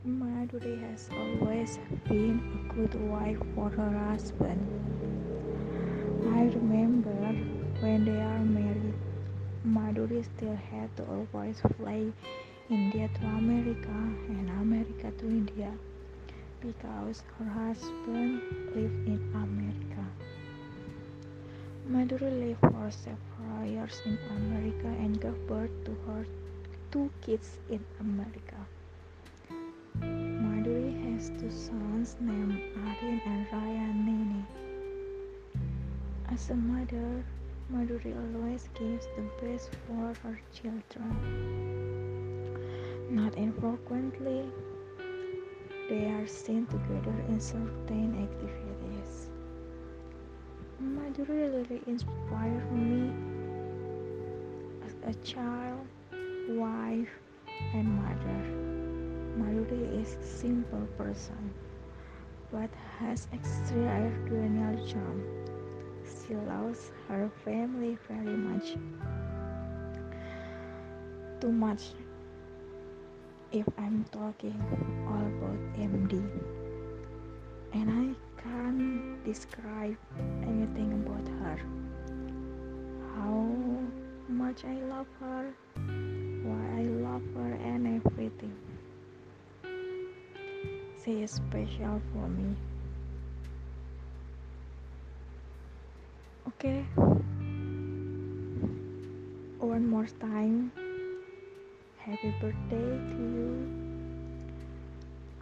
Madhuri 0.04 0.80
has 0.90 1.08
always 1.14 1.78
been 2.08 2.42
a 2.50 2.74
good 2.74 2.94
wife 3.08 3.38
for 3.54 3.70
her 3.70 3.90
husband. 4.08 4.58
I 6.34 6.50
remember 6.58 7.14
when 7.78 8.04
they 8.04 8.20
are 8.20 8.40
married, 8.40 8.94
Madhuri 9.64 10.24
still 10.24 10.56
had 10.56 10.90
to 10.96 11.04
always 11.04 11.60
fly 11.76 12.10
India 12.68 13.08
to 13.14 13.26
America 13.38 13.94
and 14.28 14.50
America 14.50 15.12
to 15.16 15.26
India 15.26 15.70
because 16.60 17.22
her 17.38 17.44
husband 17.44 18.40
lived 18.74 19.06
in 19.06 19.20
America. 19.32 20.04
Madhuri 21.88 22.32
lived 22.48 22.60
for 22.62 22.90
several 22.90 23.64
years 23.64 24.02
in 24.04 24.18
America 24.28 24.88
and 24.88 25.20
gave 25.20 25.46
birth 25.46 25.70
to 25.84 25.92
her 26.08 26.26
two 26.94 27.10
kids 27.26 27.58
in 27.68 27.84
America. 27.98 28.54
Madhuri 30.00 30.94
has 31.02 31.30
two 31.40 31.50
sons 31.50 32.14
named 32.20 32.60
Aryan 32.86 33.20
and 33.26 33.46
Ryan 33.52 34.06
Nene. 34.06 34.46
As 36.30 36.50
a 36.50 36.54
mother, 36.54 37.24
Madhuri 37.72 38.14
always 38.22 38.68
gives 38.78 39.08
the 39.16 39.24
best 39.42 39.70
for 39.88 40.14
her 40.22 40.38
children. 40.54 41.10
Not 43.10 43.34
infrequently, 43.34 44.44
they 45.88 46.04
are 46.12 46.28
seen 46.28 46.64
together 46.66 47.16
in 47.26 47.40
certain 47.40 48.14
activities. 48.22 49.30
Madhuri 50.80 51.50
really 51.56 51.82
inspired 51.88 52.70
me 52.70 53.10
as 54.86 54.94
a 55.10 55.14
child, 55.24 55.88
wife, 56.48 57.08
and 57.72 57.88
mother. 57.88 58.40
Madhuri 59.38 60.00
is 60.00 60.14
a 60.14 60.22
simple 60.22 60.86
person, 60.98 61.52
but 62.52 62.70
has 62.98 63.26
extraordinary 63.32 64.76
charm. 64.86 65.24
She 66.04 66.34
loves 66.34 66.92
her 67.08 67.30
family 67.44 67.98
very 68.08 68.36
much. 68.36 68.76
Too 71.40 71.52
much 71.52 71.92
if 73.52 73.66
I'm 73.78 74.04
talking 74.12 74.58
all 75.08 75.26
about 75.38 75.58
MD. 75.78 76.22
And 77.72 77.90
I 77.90 78.42
can't 78.42 79.24
describe 79.24 79.96
anything 80.42 80.92
about 80.92 81.26
her. 81.40 81.58
How 83.16 83.48
much 84.28 84.64
I 84.64 84.74
love 84.86 85.06
her, 85.20 85.52
why 86.44 86.60
I 86.78 86.82
love 87.00 87.24
her, 87.34 87.56
and 87.56 88.04
everything. 88.04 88.52
She 91.04 91.22
is 91.22 91.32
special 91.32 92.00
for 92.12 92.28
me. 92.28 92.56
Okay. 96.48 96.84
One 99.58 99.88
more 99.88 100.08
time. 100.20 100.72
Happy 101.96 102.32
birthday 102.40 102.88
to 103.08 103.20
you. 103.20 103.68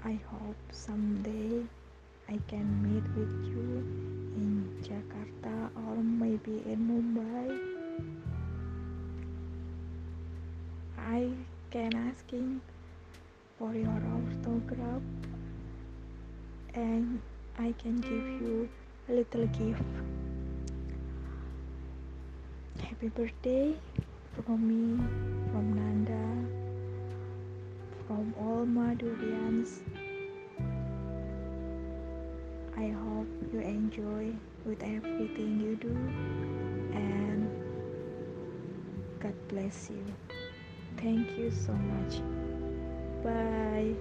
I 0.04 0.18
hope 0.30 0.62
someday 0.70 1.62
I 2.28 2.38
can 2.46 2.66
meet 2.82 3.06
with 3.18 3.34
you 3.50 3.82
in 4.38 4.66
Jakarta 4.82 5.70
or 5.74 5.98
maybe 6.02 6.62
in 6.66 6.78
Mumbai. 6.86 7.81
I 11.12 11.28
can 11.70 11.94
asking 11.94 12.62
for 13.58 13.74
your 13.74 14.00
autograph 14.12 15.02
and 16.72 17.20
I 17.58 17.74
can 17.82 18.00
give 18.00 18.26
you 18.40 18.66
a 19.10 19.12
little 19.12 19.46
gift. 19.48 19.92
Happy 22.80 23.08
birthday 23.08 23.74
from 24.46 24.60
me, 24.70 25.04
from 25.52 25.66
Nanda, 25.76 26.24
from 28.06 28.34
all 28.40 28.64
Madhurians. 28.64 29.80
I 32.74 32.88
hope 33.04 33.28
you 33.52 33.60
enjoy 33.60 34.32
with 34.64 34.82
everything 34.82 35.60
you 35.60 35.76
do 35.76 35.94
and 36.96 37.50
God 39.20 39.34
bless 39.48 39.90
you. 39.90 40.40
Thank 41.02 41.36
you 41.36 41.50
so 41.50 41.72
much. 41.72 42.20
Bye. 43.24 43.94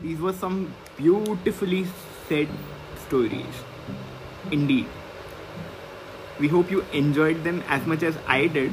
These 0.00 0.20
were 0.20 0.32
some 0.32 0.72
beautifully 0.96 1.86
said 2.28 2.46
stories. 3.06 3.42
Indeed. 4.52 4.86
We 6.38 6.46
hope 6.46 6.70
you 6.70 6.84
enjoyed 6.92 7.42
them 7.42 7.64
as 7.66 7.84
much 7.84 8.04
as 8.04 8.16
I 8.28 8.46
did. 8.46 8.72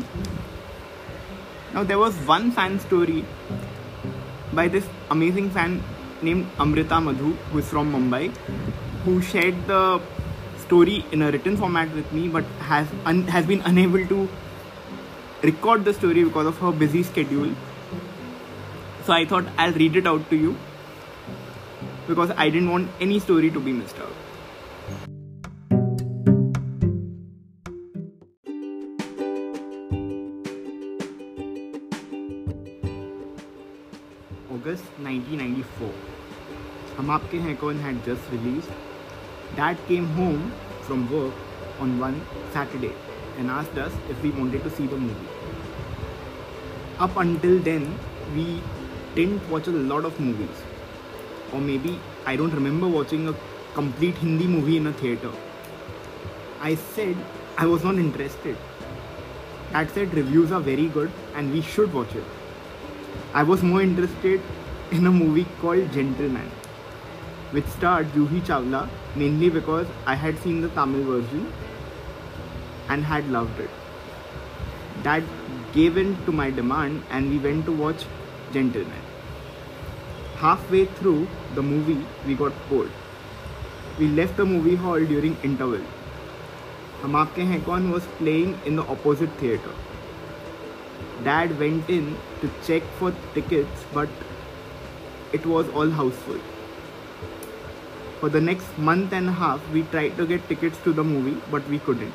Now, 1.74 1.84
there 1.84 1.98
was 1.98 2.14
one 2.28 2.52
fan 2.52 2.80
story 2.80 3.26
by 4.54 4.68
this 4.68 4.88
amazing 5.10 5.50
fan 5.50 5.84
named 6.22 6.48
Amrita 6.60 7.00
Madhu, 7.00 7.34
who 7.52 7.60
is 7.60 7.68
from 7.68 7.92
Mumbai, 7.92 8.30
who 9.06 9.22
shared 9.22 9.68
the 9.68 10.02
story 10.60 11.06
in 11.12 11.22
a 11.22 11.32
written 11.32 11.58
format 11.58 11.94
with 11.94 12.12
me, 12.14 12.28
but 12.28 12.44
has 12.60 12.88
un- 13.06 13.28
has 13.28 13.46
been 13.46 13.62
unable 13.62 14.06
to 14.08 14.30
record 15.44 15.86
the 15.86 15.94
story 15.94 16.24
because 16.24 16.48
of 16.48 16.58
her 16.60 16.72
busy 16.72 17.04
schedule. 17.04 17.54
So 19.06 19.14
I 19.14 19.26
thought 19.26 19.46
I'll 19.58 19.74
read 19.74 19.96
it 19.96 20.08
out 20.08 20.30
to 20.30 20.36
you 20.36 20.56
because 22.08 22.32
I 22.38 22.50
didn't 22.50 22.70
want 22.70 22.90
any 23.00 23.20
story 23.20 23.50
to 23.52 23.60
be 23.60 23.74
missed 23.74 24.00
out. 24.00 24.31
Mapke 37.12 37.42
had 37.82 38.06
just 38.06 38.22
released. 38.32 38.70
Dad 39.58 39.78
came 39.88 40.06
home 40.20 40.52
from 40.84 41.12
work 41.12 41.34
on 41.82 42.00
one 42.00 42.22
Saturday 42.54 42.94
and 43.38 43.50
asked 43.50 43.78
us 43.78 43.92
if 44.10 44.24
we 44.24 44.32
wanted 44.32 44.64
to 44.64 44.70
see 44.70 44.88
the 44.88 44.96
movie. 44.96 45.28
Up 47.00 47.18
until 47.18 47.60
then, 47.60 48.00
we 48.34 48.62
didn't 49.14 49.50
watch 49.50 49.68
a 49.68 49.72
lot 49.72 50.06
of 50.06 50.18
movies. 50.22 50.64
Or 51.52 51.60
maybe 51.60 52.00
I 52.26 52.38
don't 52.38 52.52
remember 52.52 52.88
watching 52.88 53.28
a 53.28 53.36
complete 53.74 54.16
Hindi 54.16 54.48
movie 54.48 54.78
in 54.78 54.88
a 54.88 54.94
theatre. 54.94 55.34
I 56.62 56.76
said 56.76 57.18
I 57.58 57.66
was 57.66 57.84
not 57.84 57.96
interested. 57.96 58.56
Dad 59.74 59.92
said, 59.92 60.14
reviews 60.14 60.54
are 60.54 60.62
very 60.62 60.88
good 60.88 61.12
and 61.36 61.52
we 61.52 61.62
should 61.62 61.94
watch 61.94 62.16
it. 62.16 62.24
I 63.34 63.44
was 63.44 63.64
more 63.64 63.82
interested 63.82 64.42
in 64.92 65.08
a 65.08 65.12
movie 65.12 65.46
called 65.60 65.92
Gentleman 65.92 66.50
which 67.52 67.68
starred 67.68 68.08
Juhi 68.14 68.42
Chawla 68.42 68.88
mainly 69.16 69.50
because 69.50 69.88
I 70.06 70.16
had 70.16 70.40
seen 70.40 70.62
the 70.62 70.70
Tamil 70.70 71.04
version 71.04 71.52
and 72.90 73.04
had 73.04 73.30
loved 73.30 73.60
it. 73.60 73.70
Dad 75.04 75.24
gave 75.74 75.98
in 75.98 76.16
to 76.26 76.32
my 76.32 76.50
demand 76.50 77.04
and 77.10 77.30
we 77.30 77.38
went 77.40 77.66
to 77.66 77.72
watch 77.72 78.06
Gentleman. 78.54 79.02
Halfway 80.38 80.86
through 80.86 81.28
the 81.56 81.62
movie, 81.62 82.06
we 82.26 82.36
got 82.36 82.54
bored. 82.70 82.92
We 84.00 84.08
left 84.08 84.38
the 84.38 84.46
movie 84.46 84.76
hall 84.76 85.00
during 85.00 85.38
interval. 85.44 85.82
Hum 87.02 87.14
Aapke 87.14 87.92
was 87.92 88.06
playing 88.18 88.60
in 88.66 88.76
the 88.76 88.84
opposite 88.84 89.32
theater. 89.40 89.74
Dad 91.24 91.58
went 91.60 91.90
in 91.90 92.16
to 92.42 92.50
check 92.66 92.84
for 92.98 93.14
tickets, 93.34 93.86
but 93.94 94.10
it 95.34 95.46
was 95.46 95.70
all 95.70 95.90
houseful. 95.90 96.40
For 98.22 98.30
the 98.30 98.40
next 98.40 98.78
month 98.78 99.14
and 99.14 99.30
a 99.30 99.32
half, 99.32 99.68
we 99.74 99.82
tried 99.82 100.16
to 100.18 100.28
get 100.28 100.48
tickets 100.48 100.78
to 100.84 100.94
the 100.94 101.04
movie, 101.04 101.42
but 101.50 101.68
we 101.68 101.80
couldn't. 101.80 102.14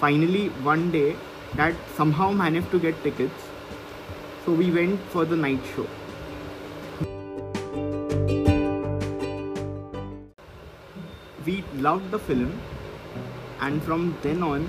Finally, 0.00 0.48
one 0.68 0.90
day, 0.90 1.14
Dad 1.54 1.76
somehow 1.94 2.32
managed 2.32 2.68
to 2.72 2.80
get 2.80 3.00
tickets, 3.04 3.44
so 4.44 4.52
we 4.52 4.72
went 4.72 4.98
for 5.10 5.24
the 5.24 5.36
night 5.36 5.60
show. 5.76 5.86
We 11.46 11.62
loved 11.74 12.10
the 12.10 12.18
film, 12.18 12.60
and 13.60 13.80
from 13.84 14.18
then 14.22 14.42
on, 14.42 14.68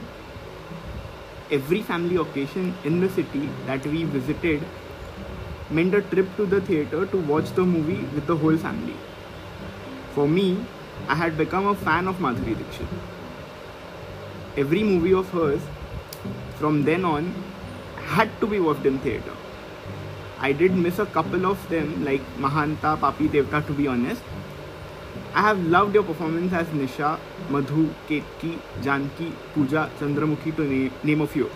every 1.50 1.82
family 1.82 2.18
occasion 2.18 2.76
in 2.84 3.00
the 3.00 3.10
city 3.10 3.50
that 3.66 3.84
we 3.88 4.04
visited 4.04 4.62
meant 5.72 5.96
a 5.96 6.04
trip 6.04 6.28
to 6.38 6.46
the 6.46 6.62
theater 6.62 7.08
to 7.08 7.18
watch 7.34 7.50
the 7.56 7.66
movie 7.66 8.04
with 8.14 8.28
the 8.28 8.38
whole 8.38 8.58
family. 8.58 8.96
For 10.15 10.29
me, 10.29 10.65
I 11.09 11.15
had 11.15 11.37
become 11.39 11.67
a 11.67 11.75
fan 11.75 12.09
of 12.09 12.17
Madhuri 12.17 12.57
Dixit. 12.59 12.87
Every 14.57 14.83
movie 14.83 15.15
of 15.15 15.29
hers 15.31 15.61
from 16.57 16.85
then 16.85 17.05
on 17.05 17.33
had 18.17 18.29
to 18.41 18.47
be 18.47 18.59
watched 18.59 18.87
in 18.87 18.99
theater. 18.99 19.37
I 20.41 20.53
did 20.53 20.75
miss 20.75 20.99
a 20.99 21.07
couple 21.07 21.47
of 21.47 21.69
them 21.69 22.05
like 22.05 22.21
Mahanta, 22.39 22.97
Papi 22.99 23.29
Devta 23.29 23.67
to 23.67 23.73
be 23.73 23.87
honest. 23.89 24.23
I 25.35 25.43
have 25.43 25.65
loved 25.67 25.95
your 25.95 26.03
performance 26.05 26.53
as 26.53 26.67
Nisha, 26.69 27.19
Madhu, 27.51 27.91
Ketki, 28.09 28.59
Janki, 28.83 29.33
Pooja, 29.55 29.91
Chandramukhi 29.99 30.55
to 30.57 30.65
name, 30.65 30.93
name 31.03 31.21
a 31.21 31.27
few. 31.27 31.51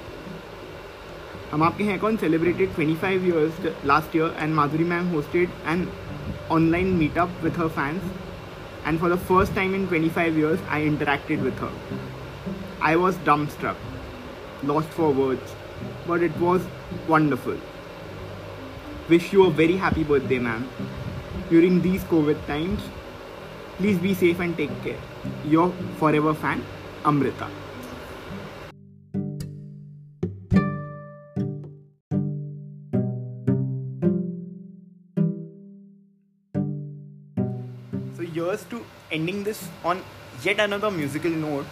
हम 1.53 1.63
आपके 1.63 1.85
हैं 1.85 1.99
कौन 2.01 2.19
celebrated 2.21 2.71
25 2.77 3.25
years 3.29 3.53
last 3.85 4.15
year 4.15 4.29
and 4.39 4.55
Madhuri 4.59 4.87
ma'am 4.93 5.11
hosted 5.15 5.51
an 5.73 5.87
online 6.49 6.93
meetup 7.01 7.43
with 7.43 7.57
her 7.57 7.69
fans 7.69 8.03
and 8.88 9.00
for 9.00 9.10
the 9.10 9.18
first 9.30 9.54
time 9.54 9.74
in 9.78 9.88
25 9.88 10.38
years 10.38 10.60
I 10.70 10.82
interacted 10.82 11.44
with 11.44 11.58
her. 11.60 11.72
I 12.82 12.96
was 12.96 13.16
dumbstruck, 13.30 13.76
lost 14.64 14.88
for 15.00 15.12
words, 15.12 15.56
but 16.08 16.24
it 16.24 16.38
was 16.38 16.62
wonderful. 17.08 17.58
Wish 19.10 19.34
you 19.34 19.46
a 19.46 19.52
very 19.52 19.76
happy 19.88 20.04
birthday, 20.04 20.40
ma'am. 20.40 20.70
during 21.50 21.82
these 21.82 22.04
COVID 22.06 22.46
times. 22.48 22.82
Please 23.78 23.98
be 23.98 24.14
safe 24.14 24.40
and 24.40 24.58
take 24.58 24.74
care. 24.84 25.00
Your 25.46 25.72
forever 26.00 26.34
fan, 26.34 26.64
Amrita. 27.06 27.48
Ending 39.18 39.44
this 39.44 39.68
on 39.84 40.02
yet 40.44 40.60
another 40.60 40.92
musical 40.92 41.32
note. 41.32 41.66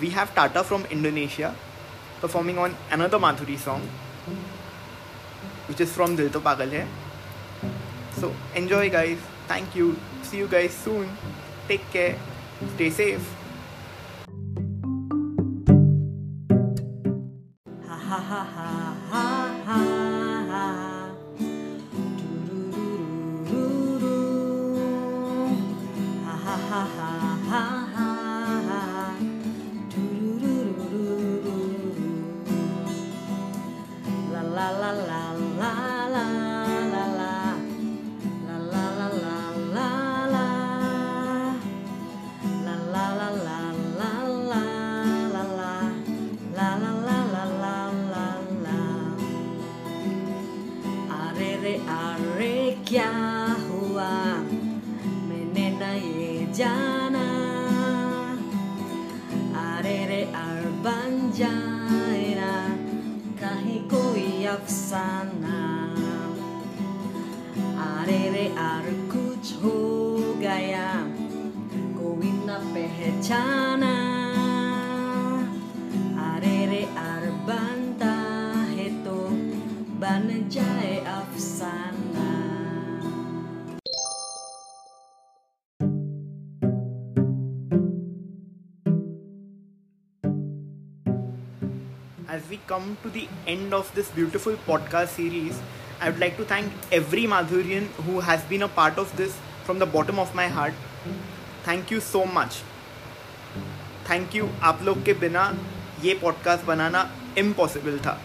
We 0.00 0.10
have 0.10 0.34
Tata 0.34 0.64
from 0.64 0.86
Indonesia 0.90 1.54
performing 2.20 2.58
on 2.58 2.76
another 2.90 3.18
Madhuri 3.18 3.58
song, 3.58 3.82
which 5.68 5.80
is 5.80 5.92
from 5.92 6.16
Dil 6.16 6.30
To 6.30 6.40
Pagal 6.40 6.72
Hai. 6.72 6.86
So 8.16 8.32
enjoy, 8.54 8.90
guys. 8.90 9.18
Thank 9.46 9.76
you. 9.76 9.96
See 10.22 10.38
you 10.38 10.48
guys 10.48 10.72
soon. 10.72 11.08
Take 11.68 11.84
care. 11.92 12.16
Stay 12.74 12.90
safe. 12.90 13.24
Ha 17.86 17.96
ha 18.08 18.20
ha 18.20 18.42
ha 19.12 19.24
ha. 19.66 20.07
Ha 27.48 27.87
yok 64.48 64.64
sana 64.66 65.60
Arere 67.76 68.46
arkuç 68.56 69.46
hugaya 69.62 70.92
Kovin 71.98 72.46
na 72.46 72.60
pehechan 72.74 73.67
come 92.67 92.97
to 93.03 93.09
the 93.09 93.27
end 93.47 93.73
of 93.73 93.93
this 93.95 94.09
beautiful 94.09 94.53
podcast 94.67 95.09
series, 95.09 95.59
I 96.01 96.09
would 96.09 96.19
like 96.19 96.37
to 96.37 96.45
thank 96.45 96.71
every 96.91 97.23
Madhurian 97.23 97.87
who 98.05 98.19
has 98.19 98.43
been 98.43 98.61
a 98.61 98.67
part 98.67 98.97
of 98.97 99.15
this 99.17 99.37
from 99.63 99.79
the 99.79 99.85
bottom 99.85 100.19
of 100.19 100.35
my 100.35 100.47
heart. 100.47 100.73
Thank 101.63 101.91
you 101.91 101.99
so 102.01 102.25
much. 102.25 102.61
Thank 104.09 104.35
you 104.35 104.47
आप 104.69 104.81
लोग 104.83 105.03
के 105.05 105.13
बिना 105.19 105.43
ये 106.03 106.13
podcast 106.21 106.65
बनाना 106.65 107.09
impossible 107.37 107.99
था 108.05 108.19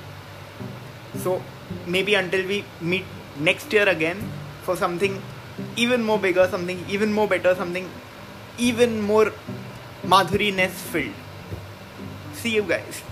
सो 1.25 1.41
may 1.89 2.03
be 2.03 2.14
until 2.21 2.47
we 2.47 2.62
meet 2.83 3.41
next 3.49 3.75
year 3.75 3.89
again 3.89 4.31
for 4.66 4.77
something 4.77 5.21
even 5.77 6.03
more 6.03 6.19
bigger, 6.19 6.49
something 6.49 6.85
even 6.89 7.12
more 7.12 7.29
better, 7.29 7.55
something 7.55 7.89
even 8.59 9.01
more 9.03 9.33
Madhuri 10.05 10.55
Ness 10.55 10.83
filled. 10.83 11.14
See 12.35 12.55
you 12.55 12.62
guys. 12.62 13.03